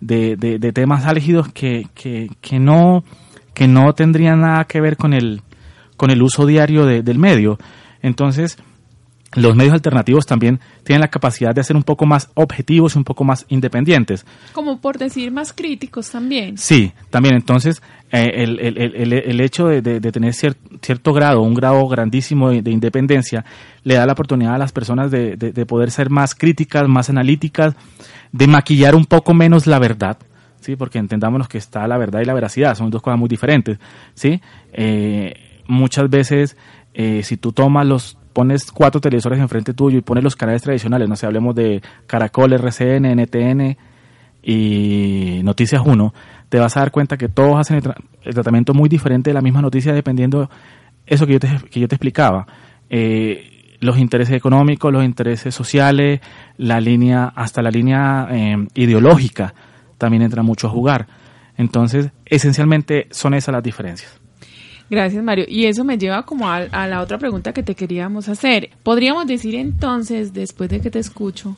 de, 0.02 0.36
de, 0.36 0.74
temas 0.74 1.06
álgidos 1.06 1.48
que, 1.48 1.88
que, 1.94 2.30
que, 2.42 2.60
no, 2.60 3.06
que 3.54 3.70
no 3.70 3.94
tendrían 3.94 4.42
nada 4.42 4.66
que 4.66 4.82
ver 4.82 4.98
con 4.98 5.14
el, 5.14 5.42
con 5.96 6.12
el 6.12 6.22
uso 6.22 6.46
diario 6.46 6.86
del 6.86 7.18
medio. 7.18 7.58
Entonces, 8.02 8.58
los 9.36 9.56
medios 9.56 9.74
alternativos 9.74 10.26
también 10.26 10.60
tienen 10.84 11.02
la 11.02 11.08
capacidad 11.08 11.54
de 11.54 11.64
ser 11.64 11.76
un 11.76 11.84
poco 11.84 12.06
más 12.06 12.30
objetivos 12.34 12.96
y 12.96 12.98
un 12.98 13.04
poco 13.04 13.24
más 13.24 13.46
independientes. 13.50 14.26
Como 14.54 14.80
por 14.80 14.98
decir 14.98 15.32
más 15.32 15.54
críticos 15.54 16.12
también. 16.12 16.58
Sí, 16.58 16.92
también. 17.10 17.36
Entonces, 17.36 17.82
eh, 18.12 18.44
el, 18.44 18.60
el, 18.60 18.78
el, 18.78 19.14
el, 19.14 19.42
hecho 19.42 19.68
de, 19.68 19.82
de, 19.82 20.12
tener 20.12 20.34
cierto 20.34 21.14
grado, 21.14 21.42
un 21.42 21.54
grado 21.54 21.88
grandísimo 21.88 22.52
de, 22.52 22.72
independencia, 22.72 23.44
le 23.84 23.96
da 23.96 24.06
la 24.06 24.14
oportunidad 24.14 24.56
a 24.56 24.58
las 24.58 24.72
personas 24.72 25.10
de, 25.10 25.36
de, 25.36 25.66
poder 25.66 25.90
ser 25.90 26.10
más 26.10 26.36
críticas, 26.36 26.88
más 26.88 27.10
analíticas, 27.10 27.76
de 28.32 28.48
maquillar 28.48 28.96
un 28.96 29.06
poco 29.06 29.34
menos 29.34 29.68
la 29.68 29.80
verdad. 29.80 30.18
Sí, 30.60 30.76
porque 30.76 30.98
entendámonos 30.98 31.50
que 31.50 31.58
está 31.58 31.88
la 31.88 31.98
verdad 31.98 32.22
y 32.22 32.26
la 32.26 32.34
veracidad, 32.34 32.76
son 32.76 32.90
dos 32.90 33.02
cosas 33.02 33.20
muy 33.20 33.28
diferentes. 33.28 33.80
Sí, 34.14 34.40
eh, 34.72 35.34
muchas 35.68 36.10
veces 36.10 36.56
eh, 36.94 37.22
si 37.24 37.38
tú 37.38 37.52
tomas 37.52 37.86
los 37.86 38.18
pones 38.34 38.72
cuatro 38.72 39.00
televisores 39.00 39.40
enfrente 39.40 39.74
tuyo 39.74 39.98
y 39.98 40.02
pones 40.02 40.24
los 40.24 40.36
canales 40.36 40.62
tradicionales, 40.62 41.08
no 41.08 41.16
sé, 41.16 41.26
hablemos 41.26 41.56
de 41.56 41.82
Caracol, 42.08 42.54
RCN, 42.54 43.06
NTN 43.20 43.78
y 44.42 45.42
Noticias 45.44 45.82
1, 45.86 46.14
te 46.50 46.60
vas 46.60 46.76
a 46.76 46.82
dar 46.82 46.92
cuenta 46.92 47.18
que 47.18 47.30
todos 47.30 47.58
hacen 47.58 47.82
el, 48.24 48.34
tratamiento 48.34 48.74
muy 48.74 48.90
diferente 48.90 49.30
de 49.30 49.34
la 49.34 49.42
misma 49.42 49.62
noticia 49.62 49.94
dependiendo 49.94 50.50
eso 51.06 51.26
que 51.26 51.34
yo 51.34 51.40
te, 51.40 51.50
que 51.70 51.80
yo 51.80 51.88
te 51.88 51.96
explicaba. 51.96 52.48
Eh, 52.90 53.78
los 53.80 53.98
intereses 53.98 54.36
económicos, 54.36 54.92
los 54.92 55.04
intereses 55.04 55.54
sociales, 55.54 56.22
la 56.58 56.80
línea, 56.80 57.34
hasta 57.36 57.62
la 57.62 57.70
línea 57.70 58.28
eh, 58.32 58.68
ideológica 58.76 59.54
también 59.98 60.24
entra 60.24 60.44
mucho 60.44 60.68
a 60.68 60.70
jugar. 60.70 61.08
Entonces, 61.58 62.12
esencialmente 62.26 63.08
son 63.12 63.34
esas 63.34 63.54
las 63.54 63.64
diferencias. 63.64 64.23
Gracias, 64.94 65.24
Mario. 65.24 65.46
Y 65.48 65.66
eso 65.66 65.84
me 65.84 65.98
lleva 65.98 66.24
como 66.24 66.48
a, 66.48 66.68
la 66.68 67.02
otra 67.02 67.18
pregunta 67.18 67.52
que 67.52 67.64
te 67.64 67.74
queríamos 67.74 68.30
hacer. 68.30 68.70
Podríamos 68.84 69.26
decir 69.26 69.56
entonces, 69.56 70.34
después 70.34 70.70
de 70.70 70.82
que 70.82 70.92
te 70.92 71.00
escucho, 71.00 71.58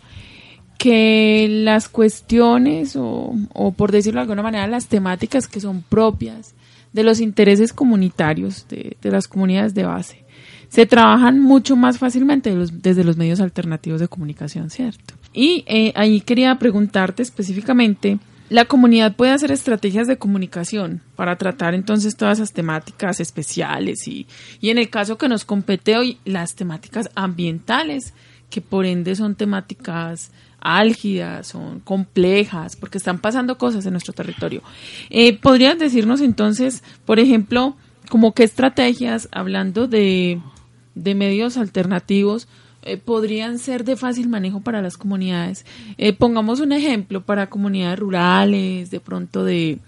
que 0.77 1.45
las 1.49 1.89
cuestiones 1.89 2.95
o, 2.95 3.35
o, 3.51 3.73
por 3.73 3.91
decirlo 3.91 4.19
de 4.19 4.21
alguna 4.21 4.41
manera, 4.41 4.67
las 4.67 4.87
temáticas 4.87 5.49
que 5.49 5.59
son 5.59 5.81
propias 5.81 6.55
de 6.93 7.03
los 7.03 7.19
intereses 7.19 7.73
comunitarios 7.73 8.67
de, 8.69 8.95
las 9.01 9.27
comunidades 9.27 9.73
de 9.73 9.83
base 9.83 10.23
se 10.69 10.85
trabajan 10.85 11.37
mucho 11.41 11.75
más 11.75 11.97
fácilmente 11.97 12.55
desde 12.71 13.03
los 13.03 13.17
medios 13.17 13.41
alternativos 13.41 13.99
de 13.99 14.07
comunicación, 14.07 14.69
¿cierto? 14.69 15.13
Y 15.33 15.65
eh, 15.67 15.91
ahí 15.95 16.21
quería 16.21 16.57
preguntarte 16.57 17.21
específicamente 17.21 18.17
la 18.49 18.65
comunidad 18.65 19.15
puede 19.15 19.31
hacer 19.31 19.51
estrategias 19.51 20.07
de 20.07 20.17
comunicación 20.17 21.01
para 21.15 21.37
tratar 21.37 21.73
entonces 21.73 22.15
todas 22.15 22.37
esas 22.37 22.53
temáticas 22.53 23.19
especiales 23.19 24.07
y, 24.07 24.27
y 24.61 24.69
en 24.69 24.77
el 24.77 24.89
caso 24.89 25.17
que 25.17 25.27
nos 25.27 25.45
compete 25.45 25.97
hoy, 25.97 26.19
las 26.25 26.55
temáticas 26.55 27.09
ambientales, 27.15 28.13
que 28.49 28.61
por 28.61 28.85
ende 28.85 29.15
son 29.15 29.35
temáticas 29.35 30.31
álgidas, 30.59 31.47
son 31.47 31.79
complejas, 31.79 32.75
porque 32.75 32.97
están 32.97 33.19
pasando 33.19 33.57
cosas 33.57 33.85
en 33.85 33.93
nuestro 33.93 34.13
territorio. 34.13 34.63
Eh, 35.09 35.37
¿Podrías 35.37 35.77
decirnos 35.77 36.21
entonces, 36.21 36.83
por 37.05 37.19
ejemplo, 37.19 37.75
como 38.09 38.33
qué 38.33 38.43
estrategias, 38.43 39.29
hablando 39.31 39.87
de, 39.87 40.39
de 40.95 41.15
medios 41.15 41.57
alternativos, 41.57 42.47
eh, 42.85 42.97
podrían 42.97 43.59
ser 43.59 43.83
de 43.83 43.95
fácil 43.95 44.29
manejo 44.29 44.61
para 44.61 44.81
las 44.81 44.95
comunidades. 44.95 45.65
Eh, 45.97 46.13
pongamos 46.13 46.59
un 46.59 46.71
ejemplo 46.71 47.21
para 47.21 47.47
comunidades 47.47 47.99
rurales, 47.99 48.91
de 48.91 48.99
pronto 48.99 49.43
de, 49.43 49.79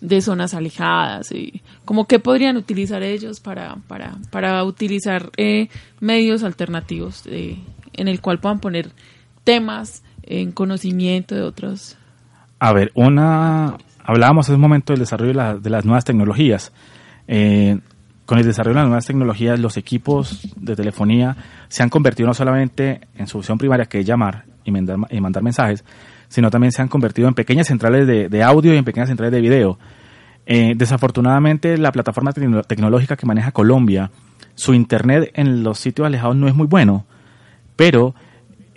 de 0.00 0.20
zonas 0.20 0.54
alejadas, 0.54 1.30
y 1.32 1.62
como 1.84 2.06
que 2.06 2.18
podrían 2.18 2.56
utilizar 2.56 3.02
ellos 3.02 3.40
para, 3.40 3.76
para, 3.86 4.16
para 4.30 4.64
utilizar 4.64 5.30
eh, 5.36 5.68
medios 6.00 6.42
alternativos 6.42 7.24
en 7.26 8.08
el 8.08 8.20
cual 8.20 8.40
puedan 8.40 8.60
poner 8.60 8.90
temas 9.44 10.02
en 10.22 10.50
conocimiento 10.52 11.34
de 11.34 11.42
otros. 11.42 11.96
A 12.58 12.72
ver, 12.72 12.90
una 12.94 13.76
hablábamos 14.06 14.46
hace 14.46 14.54
un 14.54 14.60
momento 14.60 14.92
del 14.92 15.00
desarrollo 15.00 15.58
de, 15.60 15.70
las 15.70 15.84
nuevas 15.84 16.04
tecnologías. 16.04 16.72
Eh, 17.28 17.78
con 18.26 18.38
el 18.38 18.44
desarrollo 18.44 18.74
de 18.74 18.80
las 18.80 18.88
nuevas 18.88 19.06
tecnologías, 19.06 19.58
los 19.58 19.76
equipos 19.76 20.48
de 20.56 20.76
telefonía 20.76 21.36
se 21.68 21.82
han 21.82 21.88
convertido 21.88 22.26
no 22.26 22.34
solamente 22.34 23.00
en 23.16 23.26
su 23.26 23.34
función 23.34 23.56
primaria, 23.56 23.86
que 23.86 24.00
es 24.00 24.06
llamar 24.06 24.44
y 24.64 24.72
mandar, 24.72 24.98
y 25.10 25.20
mandar 25.20 25.42
mensajes, 25.42 25.84
sino 26.28 26.50
también 26.50 26.72
se 26.72 26.82
han 26.82 26.88
convertido 26.88 27.28
en 27.28 27.34
pequeñas 27.34 27.68
centrales 27.68 28.06
de, 28.06 28.42
audio 28.42 28.74
y 28.74 28.76
en 28.76 28.84
pequeñas 28.84 29.08
centrales 29.08 29.32
de 29.32 29.40
video. 29.40 29.78
Eh, 30.44 30.74
desafortunadamente, 30.76 31.78
la 31.78 31.92
plataforma 31.92 32.32
tecnológica 32.32 33.16
que 33.16 33.26
maneja 33.26 33.52
Colombia, 33.52 34.10
su 34.54 34.74
internet 34.74 35.30
en 35.34 35.62
los 35.62 35.78
sitios 35.78 36.06
alejados 36.06 36.36
no 36.36 36.48
es 36.48 36.54
muy 36.54 36.66
bueno, 36.66 37.06
pero 37.76 38.14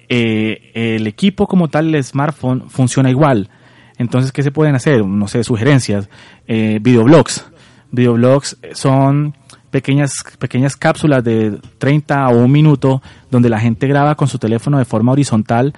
eh, 0.09 0.71
el 0.73 1.07
equipo 1.07 1.47
como 1.47 1.69
tal, 1.69 1.93
el 1.93 2.03
smartphone, 2.03 2.69
funciona 2.69 3.09
igual. 3.09 3.49
Entonces, 3.97 4.31
¿qué 4.31 4.43
se 4.43 4.51
pueden 4.51 4.75
hacer? 4.75 5.05
No 5.05 5.27
sé, 5.27 5.43
sugerencias, 5.43 6.07
eh, 6.47 6.79
videoblogs. 6.81 7.45
Videoblogs 7.91 8.57
son 8.73 9.35
pequeñas, 9.71 10.13
pequeñas 10.37 10.75
cápsulas 10.75 11.23
de 11.23 11.59
30 11.77 12.29
o 12.29 12.43
un 12.43 12.51
minuto 12.51 13.01
donde 13.29 13.49
la 13.49 13.59
gente 13.59 13.87
graba 13.87 14.15
con 14.15 14.27
su 14.27 14.37
teléfono 14.37 14.77
de 14.77 14.85
forma 14.85 15.11
horizontal 15.11 15.73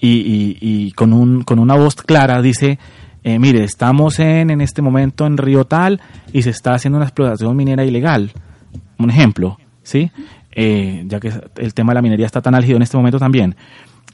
y, 0.00 0.56
y, 0.60 0.92
con, 0.92 1.12
un, 1.12 1.42
con 1.42 1.58
una 1.58 1.74
voz 1.74 1.96
clara 1.96 2.40
dice, 2.40 2.78
eh, 3.22 3.38
mire, 3.38 3.64
estamos 3.64 4.18
en, 4.18 4.50
en 4.50 4.60
este 4.60 4.80
momento 4.80 5.26
en 5.26 5.36
Río 5.36 5.66
Tal 5.66 6.00
y 6.32 6.42
se 6.42 6.50
está 6.50 6.74
haciendo 6.74 6.96
una 6.96 7.06
explotación 7.06 7.54
minera 7.54 7.84
ilegal. 7.84 8.32
Un 8.98 9.10
ejemplo, 9.10 9.58
¿sí? 9.82 10.10
Eh, 10.52 11.04
ya 11.06 11.20
que 11.20 11.32
el 11.56 11.74
tema 11.74 11.92
de 11.92 11.94
la 11.96 12.02
minería 12.02 12.26
está 12.26 12.40
tan 12.40 12.54
álgido 12.54 12.76
en 12.76 12.82
este 12.82 12.96
momento 12.96 13.18
también. 13.18 13.56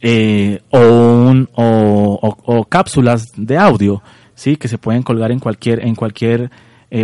Eh, 0.00 0.60
o, 0.70 0.78
un, 0.78 1.48
o, 1.54 2.36
o, 2.44 2.64
cápsulas 2.64 3.32
de 3.36 3.56
audio, 3.56 4.02
¿sí? 4.34 4.56
Que 4.56 4.68
se 4.68 4.78
pueden 4.78 5.02
colgar 5.02 5.30
en 5.30 5.38
cualquier, 5.38 5.84
en 5.84 5.94
cualquier 5.94 6.50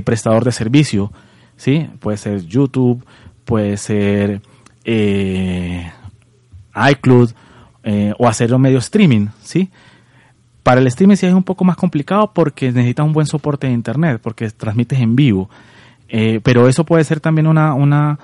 prestador 0.04 0.44
de 0.44 0.52
servicio 0.52 1.12
¿sí? 1.56 1.88
Puede 2.00 2.16
ser 2.16 2.44
YouTube, 2.44 3.04
puede 3.44 3.76
ser 3.76 4.40
eh, 4.84 5.90
iCloud 6.90 7.30
eh, 7.84 8.14
o 8.18 8.26
hacerlo 8.26 8.58
medio 8.58 8.78
streaming, 8.78 9.28
¿sí? 9.40 9.70
Para 10.62 10.80
el 10.80 10.86
streaming 10.86 11.16
sí 11.16 11.26
es 11.26 11.34
un 11.34 11.42
poco 11.42 11.64
más 11.64 11.76
complicado 11.76 12.32
porque 12.32 12.70
necesita 12.70 13.02
un 13.02 13.12
buen 13.12 13.26
soporte 13.26 13.66
de 13.66 13.72
internet, 13.72 14.20
porque 14.22 14.48
transmites 14.50 15.00
en 15.00 15.16
vivo. 15.16 15.50
Eh, 16.08 16.40
pero 16.42 16.68
eso 16.68 16.84
puede 16.84 17.04
ser 17.04 17.20
también 17.20 17.46
una, 17.46 17.74
una, 17.74 18.18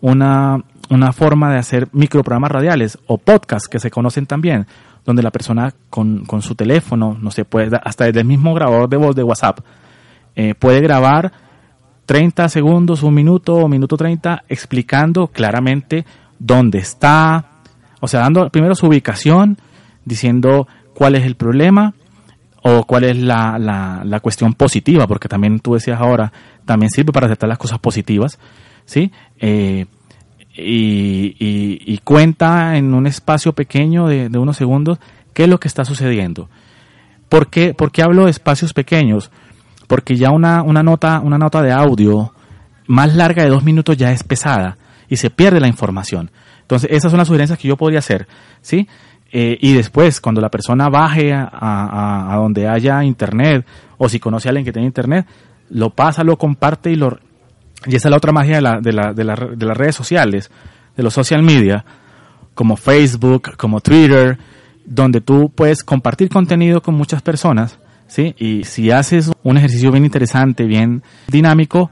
una, 0.00 0.64
una 0.90 1.12
forma 1.12 1.52
de 1.52 1.58
hacer 1.58 1.88
microprogramas 1.92 2.50
radiales 2.50 2.98
o 3.06 3.18
podcasts 3.18 3.68
que 3.68 3.78
se 3.78 3.90
conocen 3.90 4.26
también, 4.26 4.66
donde 5.04 5.22
la 5.22 5.30
persona 5.30 5.72
con, 5.90 6.24
con 6.24 6.42
su 6.42 6.54
teléfono, 6.56 7.16
no 7.20 7.30
sé, 7.30 7.44
puede, 7.44 7.78
hasta 7.84 8.06
desde 8.06 8.20
el 8.20 8.26
mismo 8.26 8.54
grabador 8.54 8.88
de 8.88 8.96
voz 8.96 9.14
de 9.14 9.22
WhatsApp, 9.22 9.60
puede 10.58 10.80
grabar 10.80 11.32
30 12.06 12.48
segundos, 12.48 13.02
un 13.02 13.14
minuto 13.14 13.54
o 13.54 13.68
minuto 13.68 13.96
30 13.96 14.44
explicando 14.48 15.28
claramente 15.28 16.04
dónde 16.38 16.78
está, 16.78 17.46
o 18.00 18.08
sea, 18.08 18.20
dando 18.20 18.48
primero 18.50 18.74
su 18.74 18.86
ubicación, 18.86 19.58
diciendo 20.04 20.68
cuál 20.94 21.14
es 21.14 21.24
el 21.24 21.36
problema 21.36 21.94
o 22.62 22.84
cuál 22.84 23.04
es 23.04 23.18
la, 23.18 23.58
la, 23.58 24.20
cuestión 24.20 24.54
positiva, 24.54 25.06
porque 25.06 25.28
también 25.28 25.60
tú 25.60 25.74
decías 25.74 26.00
ahora, 26.00 26.32
también 26.64 26.90
sirve 26.90 27.12
para 27.12 27.26
aceptar 27.26 27.48
las 27.48 27.58
cosas 27.58 27.78
positivas, 27.78 28.38
¿sí? 28.86 29.12
Eh, 29.38 29.86
y, 30.56 31.34
y, 31.38 31.98
cuenta 31.98 32.76
en 32.76 32.94
un 32.94 33.06
espacio 33.06 33.52
pequeño 33.52 34.06
de, 34.06 34.28
de, 34.28 34.38
unos 34.38 34.56
segundos 34.56 34.98
qué 35.34 35.44
es 35.44 35.48
lo 35.48 35.58
que 35.58 35.68
está 35.68 35.84
sucediendo. 35.84 36.48
¿Por 37.28 37.50
qué, 37.50 37.74
¿Por 37.74 37.90
qué 37.90 38.02
hablo 38.02 38.24
de 38.24 38.30
espacios 38.30 38.72
pequeños? 38.72 39.30
Porque 39.86 40.16
ya 40.16 40.30
una, 40.30 40.62
una, 40.62 40.82
nota, 40.82 41.20
una 41.20 41.38
nota 41.38 41.62
de 41.62 41.72
audio 41.72 42.32
más 42.86 43.14
larga 43.14 43.42
de 43.42 43.50
dos 43.50 43.64
minutos 43.64 43.96
ya 43.96 44.12
es 44.12 44.22
pesada 44.22 44.76
y 45.08 45.16
se 45.16 45.30
pierde 45.30 45.60
la 45.60 45.68
información. 45.68 46.30
Entonces, 46.62 46.90
esas 46.90 47.10
son 47.10 47.18
las 47.18 47.28
sugerencias 47.28 47.58
que 47.58 47.68
yo 47.68 47.76
podría 47.76 47.98
hacer, 47.98 48.26
¿sí? 48.60 48.88
Eh, 49.30 49.58
y 49.60 49.74
después, 49.74 50.20
cuando 50.20 50.40
la 50.40 50.48
persona 50.48 50.88
baje 50.88 51.32
a, 51.32 51.48
a, 52.32 52.36
donde 52.36 52.68
haya 52.68 53.02
internet, 53.04 53.66
o 53.98 54.08
si 54.08 54.20
conoce 54.20 54.48
a 54.48 54.50
alguien 54.50 54.64
que 54.64 54.72
tiene 54.72 54.86
internet, 54.86 55.26
lo 55.70 55.90
pasa, 55.90 56.24
lo 56.24 56.38
comparte 56.38 56.90
y 56.90 56.96
lo... 56.96 57.18
Y 57.86 57.96
esa 57.96 58.08
es 58.08 58.10
la 58.10 58.16
otra 58.16 58.32
magia 58.32 58.56
de, 58.56 58.62
la, 58.62 58.80
de, 58.80 58.92
la, 58.92 59.12
de, 59.12 59.24
la, 59.24 59.34
de 59.34 59.66
las 59.66 59.76
redes 59.76 59.94
sociales, 59.94 60.50
de 60.96 61.02
los 61.02 61.12
social 61.12 61.42
media, 61.42 61.84
como 62.54 62.76
Facebook, 62.76 63.56
como 63.56 63.80
Twitter, 63.80 64.38
donde 64.86 65.20
tú 65.20 65.50
puedes 65.54 65.82
compartir 65.84 66.28
contenido 66.28 66.80
con 66.80 66.94
muchas 66.94 67.20
personas 67.20 67.78
¿sí? 68.14 68.34
Y 68.38 68.62
si 68.64 68.92
haces 68.92 69.30
un 69.42 69.56
ejercicio 69.56 69.90
bien 69.90 70.04
interesante, 70.04 70.64
bien 70.64 71.02
dinámico, 71.26 71.90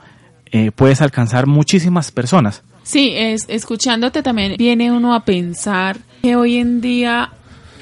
eh, 0.53 0.71
puedes 0.71 1.03
alcanzar 1.03 1.49
muchísimas 1.49 2.13
personas. 2.13 2.63
Sí, 2.85 3.13
es, 3.15 3.47
escuchándote 3.49 4.23
también 4.23 4.55
viene 4.57 4.93
uno 4.93 5.15
a 5.15 5.25
pensar 5.25 5.99
que 6.23 6.37
hoy 6.37 6.59
en 6.59 6.81
día 6.81 7.33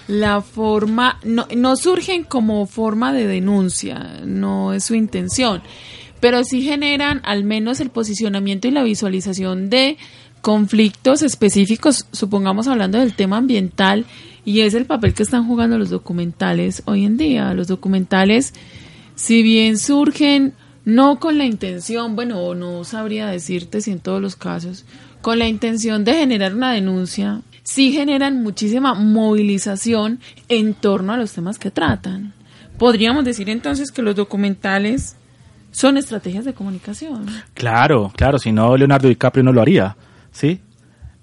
la 0.09 0.41
forma 0.41 1.19
no, 1.23 1.47
no 1.55 1.77
surgen 1.77 2.25
como 2.25 2.67
forma 2.67 3.13
de 3.13 3.27
denuncia, 3.27 4.21
no 4.25 4.73
es 4.73 4.85
su 4.85 4.95
intención, 4.95 5.63
pero 6.21 6.43
sí 6.43 6.63
generan 6.63 7.21
al 7.25 7.45
menos 7.45 7.81
el 7.81 7.91
posicionamiento 7.91 8.69
y 8.69 8.71
la 8.71 8.83
visualización 8.83 9.69
de 9.69 9.99
conflictos 10.41 11.23
específicos, 11.23 12.07
supongamos 12.13 12.69
hablando 12.69 12.99
del 12.99 13.15
tema 13.15 13.37
ambiental, 13.37 14.07
y 14.45 14.61
es 14.61 14.75
el 14.75 14.87
papel 14.87 15.15
que 15.15 15.23
están 15.23 15.47
jugando 15.47 15.79
los 15.79 15.91
documentales 15.91 16.83
hoy 16.87 17.05
en 17.05 17.17
día. 17.17 17.53
Los 17.55 17.69
documentales, 17.69 18.55
si 19.15 19.43
bien 19.43 19.79
surgen 19.79 20.55
no 20.85 21.21
con 21.21 21.39
la 21.39 21.45
intención, 21.45 22.17
bueno, 22.17 22.55
no 22.55 22.85
sabría 22.85 23.27
decirte 23.27 23.81
si 23.81 23.91
en 23.93 24.01
todos 24.01 24.21
los 24.21 24.37
casos, 24.37 24.85
con 25.21 25.39
la 25.39 25.47
intención 25.47 26.05
de 26.05 26.15
generar 26.15 26.55
una 26.55 26.73
denuncia, 26.73 27.43
sí 27.63 27.93
generan 27.93 28.43
muchísima 28.43 28.95
movilización 28.95 30.21
en 30.49 30.75
torno 30.75 31.13
a 31.13 31.17
los 31.17 31.33
temas 31.33 31.59
que 31.59 31.71
tratan. 31.71 32.33
Podríamos 32.79 33.25
decir 33.25 33.51
entonces 33.51 33.93
que 33.93 34.03
los 34.03 34.17
documentales 34.17 35.17
son 35.71 35.99
estrategias 35.99 36.45
de 36.45 36.55
comunicación. 36.55 37.27
Claro, 37.55 38.11
claro, 38.17 38.39
si 38.39 38.53
no 38.53 38.77
Leonardo 38.77 39.09
DiCaprio 39.09 39.45
no 39.45 39.53
lo 39.53 39.61
haría, 39.61 39.97
¿sí? 40.33 40.61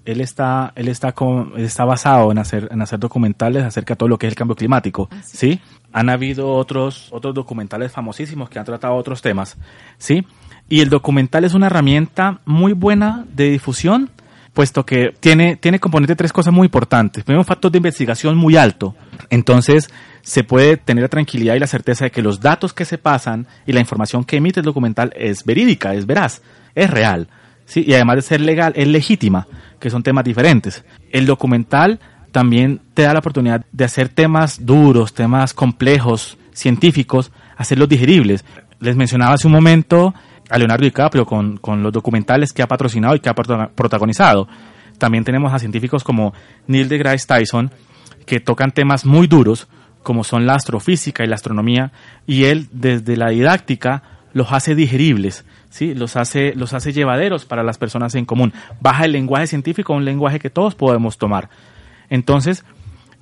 Él 0.08 0.22
está, 0.22 0.72
él 0.74 0.88
está, 0.88 1.12
con, 1.12 1.52
está 1.58 1.84
basado 1.84 2.32
en 2.32 2.38
hacer, 2.38 2.66
en 2.70 2.80
hacer 2.80 2.98
documentales 2.98 3.62
acerca 3.62 3.92
de 3.92 3.98
todo 3.98 4.08
lo 4.08 4.18
que 4.18 4.26
es 4.26 4.32
el 4.32 4.36
cambio 4.36 4.56
climático, 4.56 5.10
¿sí? 5.22 5.60
Han 5.92 6.08
habido 6.08 6.54
otros, 6.54 7.08
otros 7.10 7.34
documentales 7.34 7.92
famosísimos 7.92 8.48
que 8.48 8.58
han 8.58 8.64
tratado 8.64 8.94
otros 8.94 9.20
temas, 9.20 9.58
¿sí? 9.98 10.26
Y 10.70 10.80
el 10.80 10.88
documental 10.88 11.44
es 11.44 11.52
una 11.52 11.66
herramienta 11.66 12.40
muy 12.46 12.72
buena 12.72 13.26
de 13.34 13.50
difusión, 13.50 14.08
puesto 14.54 14.86
que 14.86 15.14
tiene, 15.20 15.56
tiene 15.56 15.78
componente 15.78 16.16
tres 16.16 16.32
cosas 16.32 16.54
muy 16.54 16.64
importantes. 16.64 17.22
Primero, 17.22 17.42
un 17.42 17.44
factor 17.44 17.70
de 17.70 17.76
investigación 17.76 18.34
muy 18.34 18.56
alto. 18.56 18.94
Entonces, 19.28 19.90
se 20.22 20.42
puede 20.42 20.78
tener 20.78 21.02
la 21.02 21.08
tranquilidad 21.08 21.54
y 21.54 21.58
la 21.58 21.66
certeza 21.66 22.06
de 22.06 22.10
que 22.10 22.22
los 22.22 22.40
datos 22.40 22.72
que 22.72 22.86
se 22.86 22.96
pasan 22.96 23.46
y 23.66 23.72
la 23.72 23.80
información 23.80 24.24
que 24.24 24.38
emite 24.38 24.60
el 24.60 24.66
documental 24.66 25.12
es 25.16 25.44
verídica, 25.44 25.92
es 25.92 26.06
veraz, 26.06 26.40
es 26.74 26.88
real. 26.90 27.28
¿Sí? 27.68 27.84
Y 27.86 27.94
además 27.94 28.16
de 28.16 28.22
ser 28.22 28.40
legal, 28.40 28.72
es 28.74 28.88
legítima, 28.88 29.46
que 29.78 29.90
son 29.90 30.02
temas 30.02 30.24
diferentes. 30.24 30.84
El 31.12 31.26
documental 31.26 32.00
también 32.32 32.80
te 32.94 33.02
da 33.02 33.12
la 33.12 33.20
oportunidad 33.20 33.64
de 33.70 33.84
hacer 33.84 34.08
temas 34.08 34.66
duros, 34.66 35.14
temas 35.14 35.54
complejos, 35.54 36.36
científicos, 36.52 37.30
hacerlos 37.56 37.88
digeribles. 37.88 38.44
Les 38.80 38.96
mencionaba 38.96 39.34
hace 39.34 39.46
un 39.46 39.52
momento 39.52 40.14
a 40.50 40.58
Leonardo 40.58 40.84
DiCaprio 40.84 41.26
con, 41.26 41.58
con 41.58 41.82
los 41.82 41.92
documentales 41.92 42.52
que 42.52 42.62
ha 42.62 42.66
patrocinado 42.66 43.14
y 43.14 43.20
que 43.20 43.28
ha 43.28 43.34
protagonizado. 43.34 44.48
También 44.98 45.24
tenemos 45.24 45.52
a 45.52 45.58
científicos 45.58 46.02
como 46.02 46.32
Neil 46.66 46.88
deGrasse 46.88 47.26
Tyson, 47.26 47.70
que 48.26 48.40
tocan 48.40 48.72
temas 48.72 49.04
muy 49.04 49.26
duros, 49.26 49.68
como 50.02 50.24
son 50.24 50.46
la 50.46 50.54
astrofísica 50.54 51.22
y 51.22 51.26
la 51.26 51.34
astronomía, 51.34 51.92
y 52.26 52.44
él 52.44 52.68
desde 52.72 53.16
la 53.16 53.28
didáctica 53.28 54.02
los 54.32 54.52
hace 54.52 54.74
digeribles, 54.74 55.44
¿sí? 55.70 55.94
los, 55.94 56.16
hace, 56.16 56.54
los 56.54 56.74
hace 56.74 56.92
llevaderos 56.92 57.44
para 57.44 57.62
las 57.62 57.78
personas 57.78 58.14
en 58.14 58.24
común. 58.24 58.52
Baja 58.80 59.04
el 59.04 59.12
lenguaje 59.12 59.46
científico 59.46 59.92
a 59.92 59.96
un 59.96 60.04
lenguaje 60.04 60.38
que 60.38 60.50
todos 60.50 60.74
podemos 60.74 61.18
tomar. 61.18 61.48
Entonces, 62.10 62.64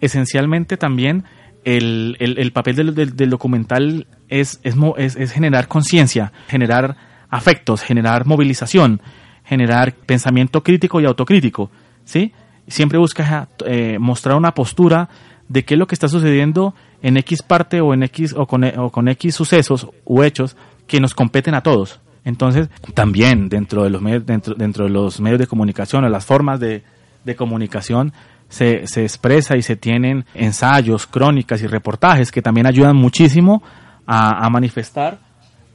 esencialmente 0.01 0.77
también 0.77 1.25
el, 1.65 2.17
el, 2.21 2.53
papel 2.53 2.77
del, 2.77 3.17
del, 3.17 3.31
documental 3.31 4.07
es, 4.29 4.61
es, 4.63 4.77
es 5.17 5.33
generar 5.33 5.67
conciencia, 5.67 6.33
generar 6.47 6.97
afectos, 7.29 7.83
generar 7.83 8.25
movilización, 8.25 9.01
generar 9.45 9.93
pensamiento 9.93 10.63
crítico 10.63 11.01
y 11.01 11.07
autocrítico. 11.07 11.71
¿sí? 12.05 12.33
Siempre 12.69 12.99
busca 12.99 13.49
eh, 13.65 13.99
mostrar 13.99 14.37
una 14.37 14.55
postura 14.55 15.09
de 15.49 15.65
qué 15.65 15.75
es 15.75 15.79
lo 15.79 15.87
que 15.87 15.95
está 15.97 16.09
sucediendo 16.09 16.75
en 17.03 17.17
X 17.17 17.43
parte 17.43 17.81
o 17.81 17.95
en 17.95 18.05
X 18.05 18.35
o 18.37 18.47
con, 18.47 18.65
o 18.65 18.91
con 18.91 19.09
X 19.09 19.35
sucesos 19.35 19.89
u 20.05 20.23
hechos 20.23 20.57
que 20.87 21.01
nos 21.01 21.15
competen 21.15 21.55
a 21.55 21.63
todos. 21.63 22.01
Entonces, 22.27 22.69
también 22.93 23.49
dentro 23.49 23.85
de 23.85 23.91
los 23.91 24.03
medios, 24.03 24.27
dentro, 24.27 24.85
de 24.85 24.91
los 24.91 25.21
medios 25.21 25.39
de 25.39 25.47
comunicación 25.47 26.05
o 26.05 26.09
las 26.09 26.27
formas 26.27 26.59
de, 26.59 26.83
de 27.25 27.37
comunicación 27.37 28.13
se, 28.49 28.89
se, 28.89 29.05
expresa 29.05 29.57
y 29.57 29.63
se 29.63 29.77
tienen 29.77 30.25
ensayos, 30.35 31.07
crónicas 31.07 31.63
y 31.63 31.69
reportajes 31.69 32.33
que 32.33 32.43
también 32.43 32.67
ayudan 32.67 32.97
muchísimo 32.97 33.63
a, 34.07 34.51
manifestar 34.51 35.21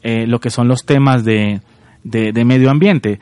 eh, 0.04 0.28
lo 0.28 0.42
que 0.42 0.50
son 0.50 0.68
los 0.68 0.86
temas 0.86 1.24
de, 1.24 1.62
de, 2.04 2.46
medio 2.46 2.70
ambiente. 2.70 3.22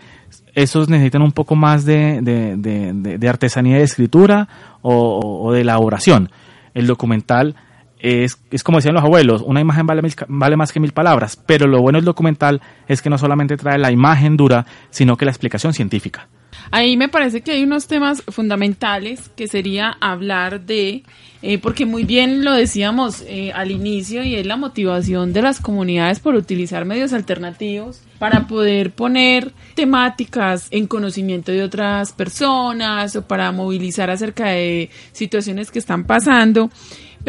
Esos 0.55 0.89
necesitan 0.89 1.21
un 1.21 1.31
poco 1.31 1.55
más 1.55 1.85
de, 1.85 2.21
de 2.23 3.29
artesanía 3.29 3.77
de 3.77 3.83
escritura 3.83 4.47
o 4.81 5.51
de 5.53 5.61
elaboración 5.61 6.31
el 6.73 6.87
documental 6.87 7.55
es, 7.99 8.39
es, 8.51 8.63
como 8.63 8.77
decían 8.77 8.95
los 8.95 9.03
abuelos, 9.03 9.41
una 9.45 9.61
imagen 9.61 9.85
vale, 9.85 10.01
vale 10.27 10.57
más 10.57 10.71
que 10.71 10.79
mil 10.79 10.93
palabras, 10.93 11.35
pero 11.35 11.67
lo 11.67 11.81
bueno 11.81 11.97
del 11.97 12.05
documental 12.05 12.61
es 12.87 13.01
que 13.01 13.09
no 13.09 13.17
solamente 13.17 13.57
trae 13.57 13.77
la 13.77 13.91
imagen 13.91 14.37
dura, 14.37 14.65
sino 14.89 15.17
que 15.17 15.25
la 15.25 15.31
explicación 15.31 15.73
científica. 15.73 16.27
Ahí 16.71 16.97
me 16.97 17.09
parece 17.09 17.41
que 17.41 17.51
hay 17.51 17.63
unos 17.63 17.87
temas 17.87 18.23
fundamentales 18.27 19.29
que 19.35 19.47
sería 19.47 19.97
hablar 19.99 20.61
de, 20.61 21.03
eh, 21.41 21.57
porque 21.57 21.85
muy 21.85 22.03
bien 22.03 22.43
lo 22.43 22.53
decíamos 22.53 23.23
eh, 23.27 23.51
al 23.53 23.71
inicio, 23.71 24.23
y 24.23 24.35
es 24.35 24.45
la 24.45 24.55
motivación 24.55 25.33
de 25.33 25.41
las 25.41 25.59
comunidades 25.61 26.19
por 26.19 26.35
utilizar 26.35 26.85
medios 26.85 27.13
alternativos 27.13 28.01
para 28.19 28.47
poder 28.47 28.91
poner 28.91 29.53
temáticas 29.75 30.67
en 30.71 30.87
conocimiento 30.87 31.51
de 31.51 31.63
otras 31.63 32.11
personas 32.13 33.15
o 33.15 33.27
para 33.27 33.51
movilizar 33.51 34.09
acerca 34.09 34.49
de 34.49 34.89
situaciones 35.11 35.71
que 35.71 35.79
están 35.79 36.03
pasando. 36.03 36.69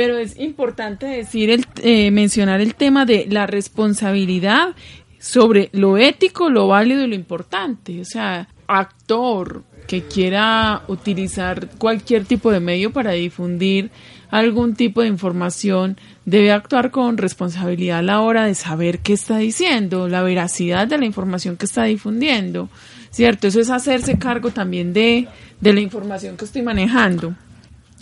Pero 0.01 0.17
es 0.17 0.39
importante 0.39 1.05
decir, 1.05 1.51
el, 1.51 1.67
eh, 1.83 2.11
mencionar 2.11 2.63
el 2.63 2.75
tema 2.75 3.05
de 3.05 3.27
la 3.29 3.47
responsabilidad 3.47 4.75
sobre 5.19 5.69
lo 5.73 5.99
ético, 5.99 6.49
lo 6.49 6.69
válido 6.69 7.05
y 7.05 7.07
lo 7.07 7.15
importante. 7.15 8.01
O 8.01 8.07
sea, 8.07 8.49
actor 8.67 9.63
que 9.87 10.05
quiera 10.05 10.85
utilizar 10.89 11.69
cualquier 11.77 12.25
tipo 12.25 12.51
de 12.51 12.61
medio 12.61 12.95
para 12.95 13.11
difundir 13.11 13.91
algún 14.31 14.75
tipo 14.75 15.03
de 15.03 15.09
información 15.09 15.99
debe 16.25 16.51
actuar 16.51 16.91
con 16.91 17.19
responsabilidad 17.19 17.99
a 17.99 18.03
la 18.03 18.23
hora 18.23 18.47
de 18.47 18.55
saber 18.55 19.01
qué 19.01 19.13
está 19.13 19.37
diciendo, 19.37 20.09
la 20.09 20.23
veracidad 20.23 20.89
de 20.89 20.97
la 20.97 21.05
información 21.05 21.59
que 21.59 21.67
está 21.67 21.85
difundiendo, 21.85 22.71
¿cierto? 23.11 23.49
Eso 23.49 23.61
es 23.61 23.69
hacerse 23.69 24.19
cargo 24.19 24.51
también 24.51 24.95
de, 24.95 25.29
de 25.61 25.75
la 25.75 25.81
información 25.81 26.39
que 26.39 26.47
estoy 26.47 26.63
manejando. 26.63 27.35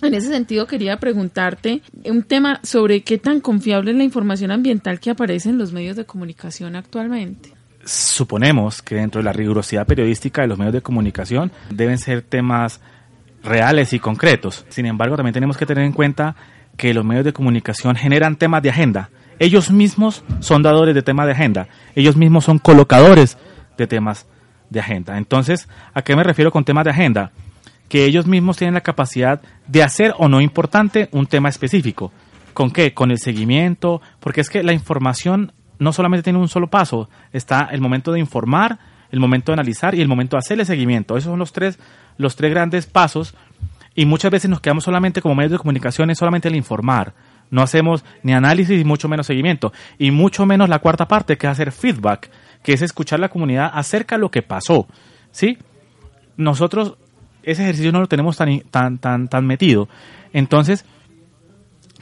En 0.02 0.14
ese 0.14 0.28
sentido, 0.28 0.66
quería 0.66 0.98
preguntarte 0.98 1.82
un 2.04 2.22
tema 2.22 2.60
sobre 2.62 3.02
qué 3.02 3.18
tan 3.18 3.40
confiable 3.40 3.90
es 3.90 3.96
la 3.96 4.04
información 4.04 4.50
ambiental 4.50 5.00
que 5.00 5.10
aparece 5.10 5.48
en 5.50 5.58
los 5.58 5.72
medios 5.72 5.96
de 5.96 6.04
comunicación 6.04 6.76
actualmente 6.76 7.58
suponemos 7.88 8.82
que 8.82 8.96
dentro 8.96 9.20
de 9.20 9.24
la 9.24 9.32
rigurosidad 9.32 9.86
periodística 9.86 10.42
de 10.42 10.48
los 10.48 10.58
medios 10.58 10.74
de 10.74 10.82
comunicación 10.82 11.50
deben 11.70 11.98
ser 11.98 12.22
temas 12.22 12.80
reales 13.42 13.92
y 13.92 13.98
concretos. 13.98 14.66
Sin 14.68 14.86
embargo, 14.86 15.16
también 15.16 15.34
tenemos 15.34 15.56
que 15.56 15.66
tener 15.66 15.84
en 15.84 15.92
cuenta 15.92 16.36
que 16.76 16.92
los 16.92 17.04
medios 17.04 17.24
de 17.24 17.32
comunicación 17.32 17.96
generan 17.96 18.36
temas 18.36 18.62
de 18.62 18.70
agenda. 18.70 19.10
Ellos 19.38 19.70
mismos 19.70 20.24
son 20.40 20.62
dadores 20.62 20.94
de 20.94 21.02
temas 21.02 21.26
de 21.26 21.32
agenda. 21.32 21.68
Ellos 21.94 22.16
mismos 22.16 22.44
son 22.44 22.58
colocadores 22.58 23.38
de 23.76 23.86
temas 23.86 24.26
de 24.68 24.80
agenda. 24.80 25.16
Entonces, 25.16 25.68
¿a 25.94 26.02
qué 26.02 26.14
me 26.14 26.24
refiero 26.24 26.50
con 26.50 26.64
temas 26.64 26.84
de 26.84 26.90
agenda? 26.90 27.30
Que 27.88 28.04
ellos 28.04 28.26
mismos 28.26 28.56
tienen 28.56 28.74
la 28.74 28.82
capacidad 28.82 29.40
de 29.66 29.82
hacer 29.82 30.14
o 30.18 30.28
no 30.28 30.40
importante 30.40 31.08
un 31.12 31.26
tema 31.26 31.48
específico. 31.48 32.12
¿Con 32.54 32.70
qué? 32.70 32.92
Con 32.92 33.10
el 33.10 33.18
seguimiento, 33.18 34.00
porque 34.20 34.40
es 34.40 34.50
que 34.50 34.62
la 34.62 34.72
información 34.72 35.52
no 35.78 35.92
solamente 35.92 36.24
tiene 36.24 36.38
un 36.38 36.48
solo 36.48 36.68
paso, 36.68 37.08
está 37.32 37.68
el 37.70 37.80
momento 37.80 38.12
de 38.12 38.18
informar, 38.18 38.78
el 39.10 39.20
momento 39.20 39.52
de 39.52 39.54
analizar 39.54 39.94
y 39.94 40.00
el 40.00 40.08
momento 40.08 40.36
de 40.36 40.40
hacerle 40.40 40.64
seguimiento. 40.64 41.16
Esos 41.16 41.30
son 41.30 41.38
los 41.38 41.52
tres, 41.52 41.78
los 42.16 42.36
tres 42.36 42.50
grandes 42.50 42.86
pasos 42.86 43.34
y 43.94 44.06
muchas 44.06 44.30
veces 44.30 44.50
nos 44.50 44.60
quedamos 44.60 44.84
solamente 44.84 45.20
como 45.20 45.34
medios 45.34 45.52
de 45.52 45.58
comunicación, 45.58 46.10
es 46.10 46.18
solamente 46.18 46.48
el 46.48 46.56
informar. 46.56 47.14
No 47.50 47.62
hacemos 47.62 48.04
ni 48.22 48.32
análisis 48.32 48.80
y 48.80 48.84
mucho 48.84 49.08
menos 49.08 49.26
seguimiento. 49.26 49.72
Y 49.98 50.10
mucho 50.10 50.46
menos 50.46 50.68
la 50.68 50.78
cuarta 50.78 51.08
parte, 51.08 51.36
que 51.36 51.46
es 51.46 51.50
hacer 51.50 51.72
feedback, 51.72 52.30
que 52.62 52.74
es 52.74 52.82
escuchar 52.82 53.18
a 53.18 53.22
la 53.22 53.28
comunidad 53.28 53.70
acerca 53.72 54.16
de 54.16 54.20
lo 54.20 54.30
que 54.30 54.42
pasó. 54.42 54.86
¿Sí? 55.30 55.58
Nosotros 56.36 56.96
ese 57.50 57.62
ejercicio 57.62 57.92
no 57.92 58.00
lo 58.00 58.08
tenemos 58.08 58.36
tan, 58.36 58.60
tan, 58.70 58.98
tan, 58.98 59.28
tan 59.28 59.46
metido. 59.46 59.88
Entonces, 60.32 60.84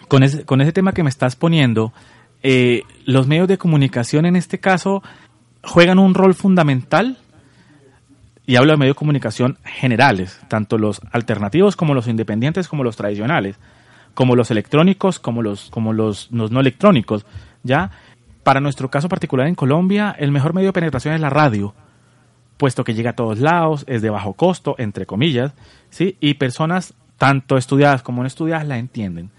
con 0.08 0.22
ese, 0.22 0.44
con 0.44 0.60
ese 0.60 0.72
tema 0.72 0.92
que 0.92 1.02
me 1.02 1.08
estás 1.08 1.36
poniendo, 1.36 1.92
eh, 2.42 2.82
los 3.04 3.26
medios 3.26 3.48
de 3.48 3.58
comunicación 3.58 4.26
en 4.26 4.36
este 4.36 4.58
caso 4.58 5.02
juegan 5.62 5.98
un 5.98 6.14
rol 6.14 6.34
fundamental 6.34 7.18
y 8.46 8.56
hablo 8.56 8.72
de 8.72 8.78
medios 8.78 8.94
de 8.94 8.98
comunicación 8.98 9.58
generales, 9.64 10.40
tanto 10.48 10.78
los 10.78 11.00
alternativos 11.12 11.76
como 11.76 11.94
los 11.94 12.08
independientes 12.08 12.68
como 12.68 12.84
los 12.84 12.96
tradicionales, 12.96 13.56
como 14.14 14.36
los 14.36 14.50
electrónicos 14.50 15.18
como 15.18 15.42
los 15.42 15.70
como 15.70 15.92
los, 15.92 16.30
no 16.30 16.60
electrónicos, 16.60 17.26
ya 17.62 17.90
para 18.44 18.60
nuestro 18.60 18.90
caso 18.90 19.08
particular 19.08 19.48
en 19.48 19.56
Colombia, 19.56 20.14
el 20.16 20.30
mejor 20.30 20.54
medio 20.54 20.68
de 20.68 20.72
penetración 20.74 21.14
es 21.14 21.20
la 21.20 21.30
radio, 21.30 21.74
puesto 22.56 22.84
que 22.84 22.94
llega 22.94 23.10
a 23.10 23.16
todos 23.16 23.38
lados, 23.38 23.84
es 23.88 24.02
de 24.02 24.10
bajo 24.10 24.34
costo, 24.34 24.74
entre 24.78 25.06
comillas, 25.06 25.52
¿sí? 25.90 26.16
Y 26.20 26.34
personas 26.34 26.94
tanto 27.18 27.56
estudiadas 27.56 28.02
como 28.02 28.22
no 28.22 28.26
estudiadas 28.26 28.66
la 28.66 28.78
entienden. 28.78 29.30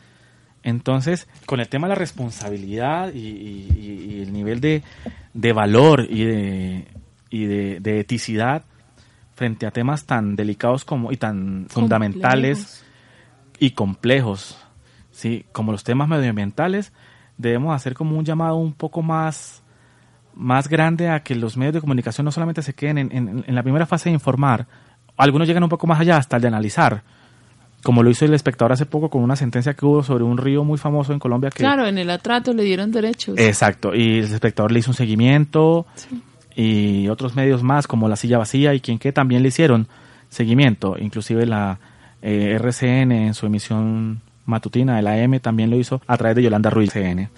Entonces, 0.63 1.27
con 1.45 1.59
el 1.59 1.69
tema 1.69 1.87
de 1.87 1.89
la 1.89 1.99
responsabilidad 1.99 3.13
y, 3.13 4.21
el 4.21 4.33
nivel 4.33 4.59
de, 4.59 4.83
de 5.33 5.53
valor 5.53 6.05
y 6.09 6.25
de, 6.25 6.87
y 7.29 7.45
de, 7.45 7.99
eticidad 7.99 8.63
frente 9.35 9.65
a 9.65 9.71
temas 9.71 10.05
tan 10.05 10.35
delicados 10.35 10.83
como 10.83 11.11
y 11.11 11.17
tan 11.17 11.67
fundamentales 11.69 12.83
y 13.59 13.71
complejos, 13.71 14.57
¿sí? 15.11 15.45
como 15.51 15.71
los 15.71 15.83
temas 15.83 16.07
medioambientales, 16.07 16.91
debemos 17.37 17.75
hacer 17.75 17.93
como 17.93 18.17
un 18.17 18.25
llamado 18.25 18.55
un 18.55 18.73
poco 18.73 19.01
más, 19.01 19.63
más 20.37 20.67
grande 20.69 21.09
a 21.09 21.21
que 21.21 21.35
los 21.35 21.57
medios 21.57 21.73
de 21.73 21.81
comunicación 21.81 22.25
no 22.25 22.31
solamente 22.31 22.61
se 22.61 22.73
queden 22.73 22.97
en, 22.97 23.11
en 23.11 23.55
la 23.55 23.63
primera 23.63 23.85
fase 23.85 24.09
de 24.09 24.13
informar, 24.13 24.67
algunos 25.17 25.47
llegan 25.47 25.63
un 25.63 25.69
poco 25.69 25.87
más 25.87 25.99
allá 25.99 26.17
hasta 26.17 26.35
el 26.35 26.43
de 26.43 26.47
analizar, 26.47 27.03
como 27.83 28.03
lo 28.03 28.09
hizo 28.09 28.25
el 28.25 28.33
espectador 28.33 28.71
hace 28.71 28.85
poco 28.85 29.09
con 29.09 29.23
una 29.23 29.35
sentencia 29.35 29.73
que 29.73 29.85
hubo 29.85 30.03
sobre 30.03 30.23
un 30.23 30.37
río 30.37 30.63
muy 30.63 30.77
famoso 30.77 31.13
en 31.13 31.19
Colombia. 31.19 31.49
Que, 31.49 31.57
claro, 31.57 31.87
en 31.87 31.97
el 31.97 32.09
atrato 32.09 32.53
le 32.53 32.63
dieron 32.63 32.91
derechos. 32.91 33.37
Exacto, 33.37 33.95
y 33.95 34.19
el 34.19 34.25
espectador 34.25 34.71
le 34.71 34.79
hizo 34.79 34.91
un 34.91 34.95
seguimiento 34.95 35.85
y 36.55 37.07
otros 37.07 37.35
medios 37.35 37.63
más 37.63 37.87
como 37.87 38.07
La 38.07 38.15
Silla 38.15 38.37
Vacía 38.37 38.73
y 38.73 38.79
quien 38.79 38.99
que 38.99 39.11
también 39.11 39.41
le 39.41 39.49
hicieron 39.49 39.87
seguimiento, 40.29 40.95
inclusive 40.99 41.45
la 41.45 41.79
eh, 42.21 42.57
RCN 42.59 43.11
en 43.11 43.33
su 43.33 43.45
emisión 43.45 44.21
matutina 44.45 44.95
de 44.95 45.01
la 45.01 45.17
M 45.19 45.39
también 45.39 45.69
lo 45.69 45.77
hizo 45.77 46.01
a 46.07 46.17
través 46.17 46.35
de 46.35 46.43
Yolanda 46.43 46.69
Ruiz 46.69 46.91
CN 46.91 47.29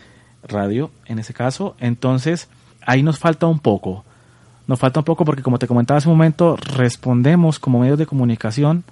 Radio 0.43 0.91
en 1.05 1.19
ese 1.19 1.33
caso. 1.33 1.75
Entonces, 1.79 2.49
ahí 2.85 3.03
nos 3.03 3.19
falta 3.19 3.47
un 3.47 3.59
poco. 3.59 4.03
Nos 4.67 4.79
falta 4.79 4.99
un 4.99 5.05
poco 5.05 5.25
porque 5.25 5.41
como 5.41 5.57
te 5.59 5.67
comentaba 5.67 5.97
hace 5.97 6.07
un 6.07 6.15
momento, 6.15 6.55
respondemos 6.55 7.59
como 7.59 7.79
medios 7.79 7.97
de 7.97 8.05
comunicación 8.05 8.83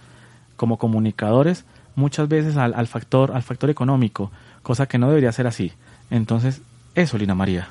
como 0.55 0.77
comunicadores 0.77 1.65
muchas 1.95 2.27
veces 2.27 2.57
al, 2.57 2.73
al, 2.73 2.87
factor, 2.87 3.31
al 3.31 3.43
factor 3.43 3.69
económico, 3.69 4.31
cosa 4.63 4.87
que 4.87 4.97
no 4.97 5.07
debería 5.07 5.31
ser 5.31 5.47
así. 5.47 5.71
Entonces, 6.09 6.61
eso, 6.95 7.17
Lina 7.17 7.35
María. 7.35 7.67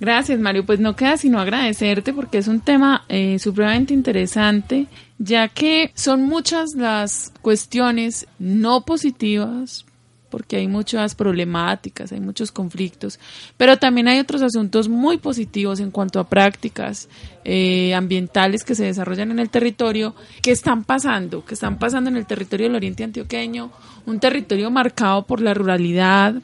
Gracias, 0.00 0.38
Mario. 0.38 0.64
Pues 0.64 0.78
no 0.78 0.94
queda 0.94 1.16
sino 1.16 1.40
agradecerte 1.40 2.12
porque 2.12 2.38
es 2.38 2.48
un 2.48 2.60
tema 2.60 3.04
eh, 3.08 3.38
supremamente 3.38 3.94
interesante, 3.94 4.86
ya 5.18 5.48
que 5.48 5.90
son 5.94 6.24
muchas 6.24 6.74
las 6.74 7.32
cuestiones 7.42 8.26
no 8.38 8.82
positivas 8.82 9.84
porque 10.30 10.56
hay 10.56 10.68
muchas 10.68 11.14
problemáticas, 11.14 12.12
hay 12.12 12.20
muchos 12.20 12.52
conflictos, 12.52 13.18
pero 13.56 13.76
también 13.76 14.08
hay 14.08 14.18
otros 14.18 14.42
asuntos 14.42 14.88
muy 14.88 15.18
positivos 15.18 15.80
en 15.80 15.90
cuanto 15.90 16.20
a 16.20 16.28
prácticas 16.28 17.08
eh, 17.44 17.94
ambientales 17.94 18.64
que 18.64 18.74
se 18.74 18.84
desarrollan 18.84 19.30
en 19.30 19.38
el 19.38 19.50
territorio, 19.50 20.14
que 20.42 20.50
están 20.50 20.84
pasando, 20.84 21.44
que 21.44 21.54
están 21.54 21.78
pasando 21.78 22.10
en 22.10 22.16
el 22.16 22.26
territorio 22.26 22.66
del 22.66 22.76
Oriente 22.76 23.04
Antioqueño, 23.04 23.70
un 24.06 24.20
territorio 24.20 24.70
marcado 24.70 25.26
por 25.26 25.40
la 25.40 25.54
ruralidad, 25.54 26.34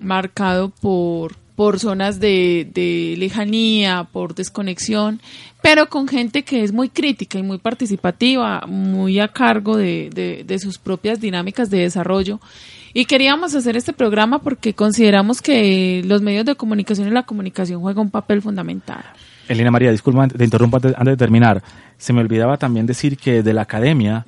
marcado 0.00 0.70
por 0.70 1.34
por 1.56 1.80
zonas 1.80 2.20
de, 2.20 3.14
lejanía, 3.18 4.06
por 4.12 4.34
desconexión, 4.34 5.20
pero 5.62 5.88
con 5.88 6.06
gente 6.06 6.44
que 6.44 6.62
es 6.62 6.70
muy 6.70 6.90
crítica 6.90 7.38
y 7.38 7.42
muy 7.42 7.56
participativa, 7.58 8.66
muy 8.68 9.18
a 9.18 9.28
cargo 9.28 9.76
de, 9.78 10.44
de 10.46 10.58
sus 10.58 10.78
propias 10.78 11.18
dinámicas 11.18 11.70
de 11.70 11.78
desarrollo 11.78 12.40
y 12.96 13.04
queríamos 13.04 13.54
hacer 13.54 13.76
este 13.76 13.92
programa 13.92 14.38
porque 14.38 14.72
consideramos 14.72 15.42
que 15.42 16.00
los 16.06 16.22
medios 16.22 16.46
de 16.46 16.54
comunicación 16.54 17.08
y 17.08 17.10
la 17.10 17.24
comunicación 17.24 17.82
juegan 17.82 18.06
un 18.06 18.10
papel 18.10 18.40
fundamental. 18.40 19.04
Elena 19.48 19.70
María, 19.70 19.90
disculpa, 19.90 20.26
te 20.28 20.42
interrumpo 20.42 20.78
antes 20.78 21.04
de 21.04 21.16
terminar. 21.18 21.62
Se 21.98 22.14
me 22.14 22.22
olvidaba 22.22 22.56
también 22.56 22.86
decir 22.86 23.18
que 23.18 23.42
de 23.42 23.52
la 23.52 23.60
academia, 23.60 24.24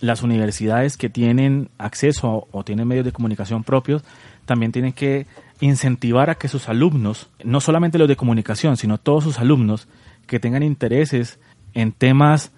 las 0.00 0.24
universidades 0.24 0.96
que 0.96 1.08
tienen 1.08 1.68
acceso 1.78 2.48
o 2.50 2.64
tienen 2.64 2.88
medios 2.88 3.04
de 3.04 3.12
comunicación 3.12 3.62
propios, 3.62 4.02
también 4.46 4.72
tienen 4.72 4.94
que 4.94 5.28
incentivar 5.60 6.28
a 6.28 6.34
que 6.34 6.48
sus 6.48 6.68
alumnos, 6.68 7.30
no 7.44 7.60
solamente 7.60 7.98
los 7.98 8.08
de 8.08 8.16
comunicación, 8.16 8.76
sino 8.76 8.98
todos 8.98 9.22
sus 9.22 9.38
alumnos 9.38 9.86
que 10.26 10.40
tengan 10.40 10.64
intereses 10.64 11.38
en 11.72 11.92
temas 11.92 12.50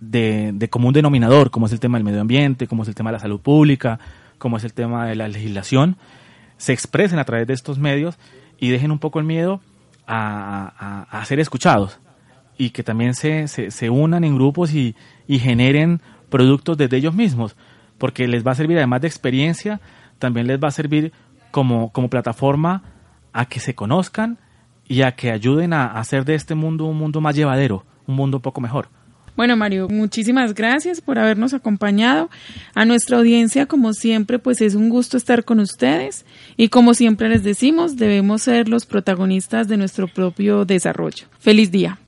de, 0.00 0.50
de 0.52 0.68
común 0.68 0.92
denominador, 0.92 1.50
como 1.50 1.64
es 1.64 1.72
el 1.72 1.80
tema 1.80 1.96
del 1.96 2.04
medio 2.04 2.20
ambiente, 2.20 2.66
como 2.66 2.82
es 2.82 2.90
el 2.90 2.94
tema 2.94 3.08
de 3.08 3.14
la 3.14 3.20
salud 3.20 3.40
pública, 3.40 3.98
como 4.42 4.56
es 4.56 4.64
el 4.64 4.72
tema 4.72 5.06
de 5.06 5.14
la 5.14 5.28
legislación, 5.28 5.96
se 6.56 6.72
expresen 6.72 7.20
a 7.20 7.24
través 7.24 7.46
de 7.46 7.54
estos 7.54 7.78
medios 7.78 8.18
y 8.58 8.70
dejen 8.70 8.90
un 8.90 8.98
poco 8.98 9.20
el 9.20 9.24
miedo 9.24 9.60
a, 10.04 11.22
ser 11.26 11.38
escuchados 11.38 12.00
y 12.58 12.70
que 12.70 12.82
también 12.82 13.14
se, 13.14 13.46
se, 13.46 13.88
unan 13.88 14.24
en 14.24 14.34
grupos 14.34 14.74
y, 14.74 14.96
generen 15.28 16.00
productos 16.28 16.76
desde 16.76 16.96
ellos 16.96 17.14
mismos, 17.14 17.54
porque 17.98 18.26
les 18.26 18.44
va 18.44 18.50
a 18.50 18.56
servir 18.56 18.78
además 18.78 19.02
de 19.02 19.06
experiencia, 19.06 19.80
también 20.18 20.48
les 20.48 20.58
va 20.58 20.66
a 20.66 20.72
servir 20.72 21.12
como, 21.52 21.92
como 21.92 22.10
plataforma 22.10 22.82
a 23.32 23.44
que 23.44 23.60
se 23.60 23.76
conozcan 23.76 24.38
y 24.88 25.02
a 25.02 25.12
que 25.12 25.30
ayuden 25.30 25.72
a 25.72 25.86
hacer 25.86 26.24
de 26.24 26.34
este 26.34 26.56
mundo 26.56 26.86
un 26.86 26.98
mundo 26.98 27.20
más 27.20 27.36
llevadero, 27.36 27.84
un 28.08 28.16
mundo 28.16 28.38
un 28.38 28.42
poco 28.42 28.60
mejor. 28.60 28.88
Bueno, 29.36 29.56
Mario, 29.56 29.88
muchísimas 29.88 30.54
gracias 30.54 31.00
por 31.00 31.18
habernos 31.18 31.54
acompañado. 31.54 32.28
A 32.74 32.84
nuestra 32.84 33.16
audiencia, 33.16 33.66
como 33.66 33.92
siempre, 33.94 34.38
pues 34.38 34.60
es 34.60 34.74
un 34.74 34.88
gusto 34.88 35.16
estar 35.16 35.44
con 35.44 35.58
ustedes 35.60 36.26
y 36.56 36.68
como 36.68 36.94
siempre 36.94 37.28
les 37.28 37.42
decimos, 37.42 37.96
debemos 37.96 38.42
ser 38.42 38.68
los 38.68 38.84
protagonistas 38.84 39.68
de 39.68 39.76
nuestro 39.78 40.06
propio 40.06 40.64
desarrollo. 40.64 41.26
Feliz 41.38 41.70
día. 41.70 41.98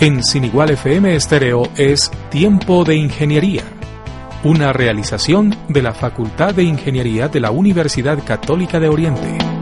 En 0.00 0.22
Sin 0.22 0.44
Igual 0.44 0.70
FM 0.70 1.16
Estéreo 1.16 1.70
es 1.76 2.10
Tiempo 2.30 2.84
de 2.84 2.96
Ingeniería, 2.96 3.62
una 4.44 4.72
realización 4.74 5.56
de 5.70 5.82
la 5.82 5.94
Facultad 5.94 6.54
de 6.54 6.64
Ingeniería 6.64 7.28
de 7.28 7.40
la 7.40 7.50
Universidad 7.50 8.22
Católica 8.22 8.78
de 8.78 8.88
Oriente. 8.88 9.55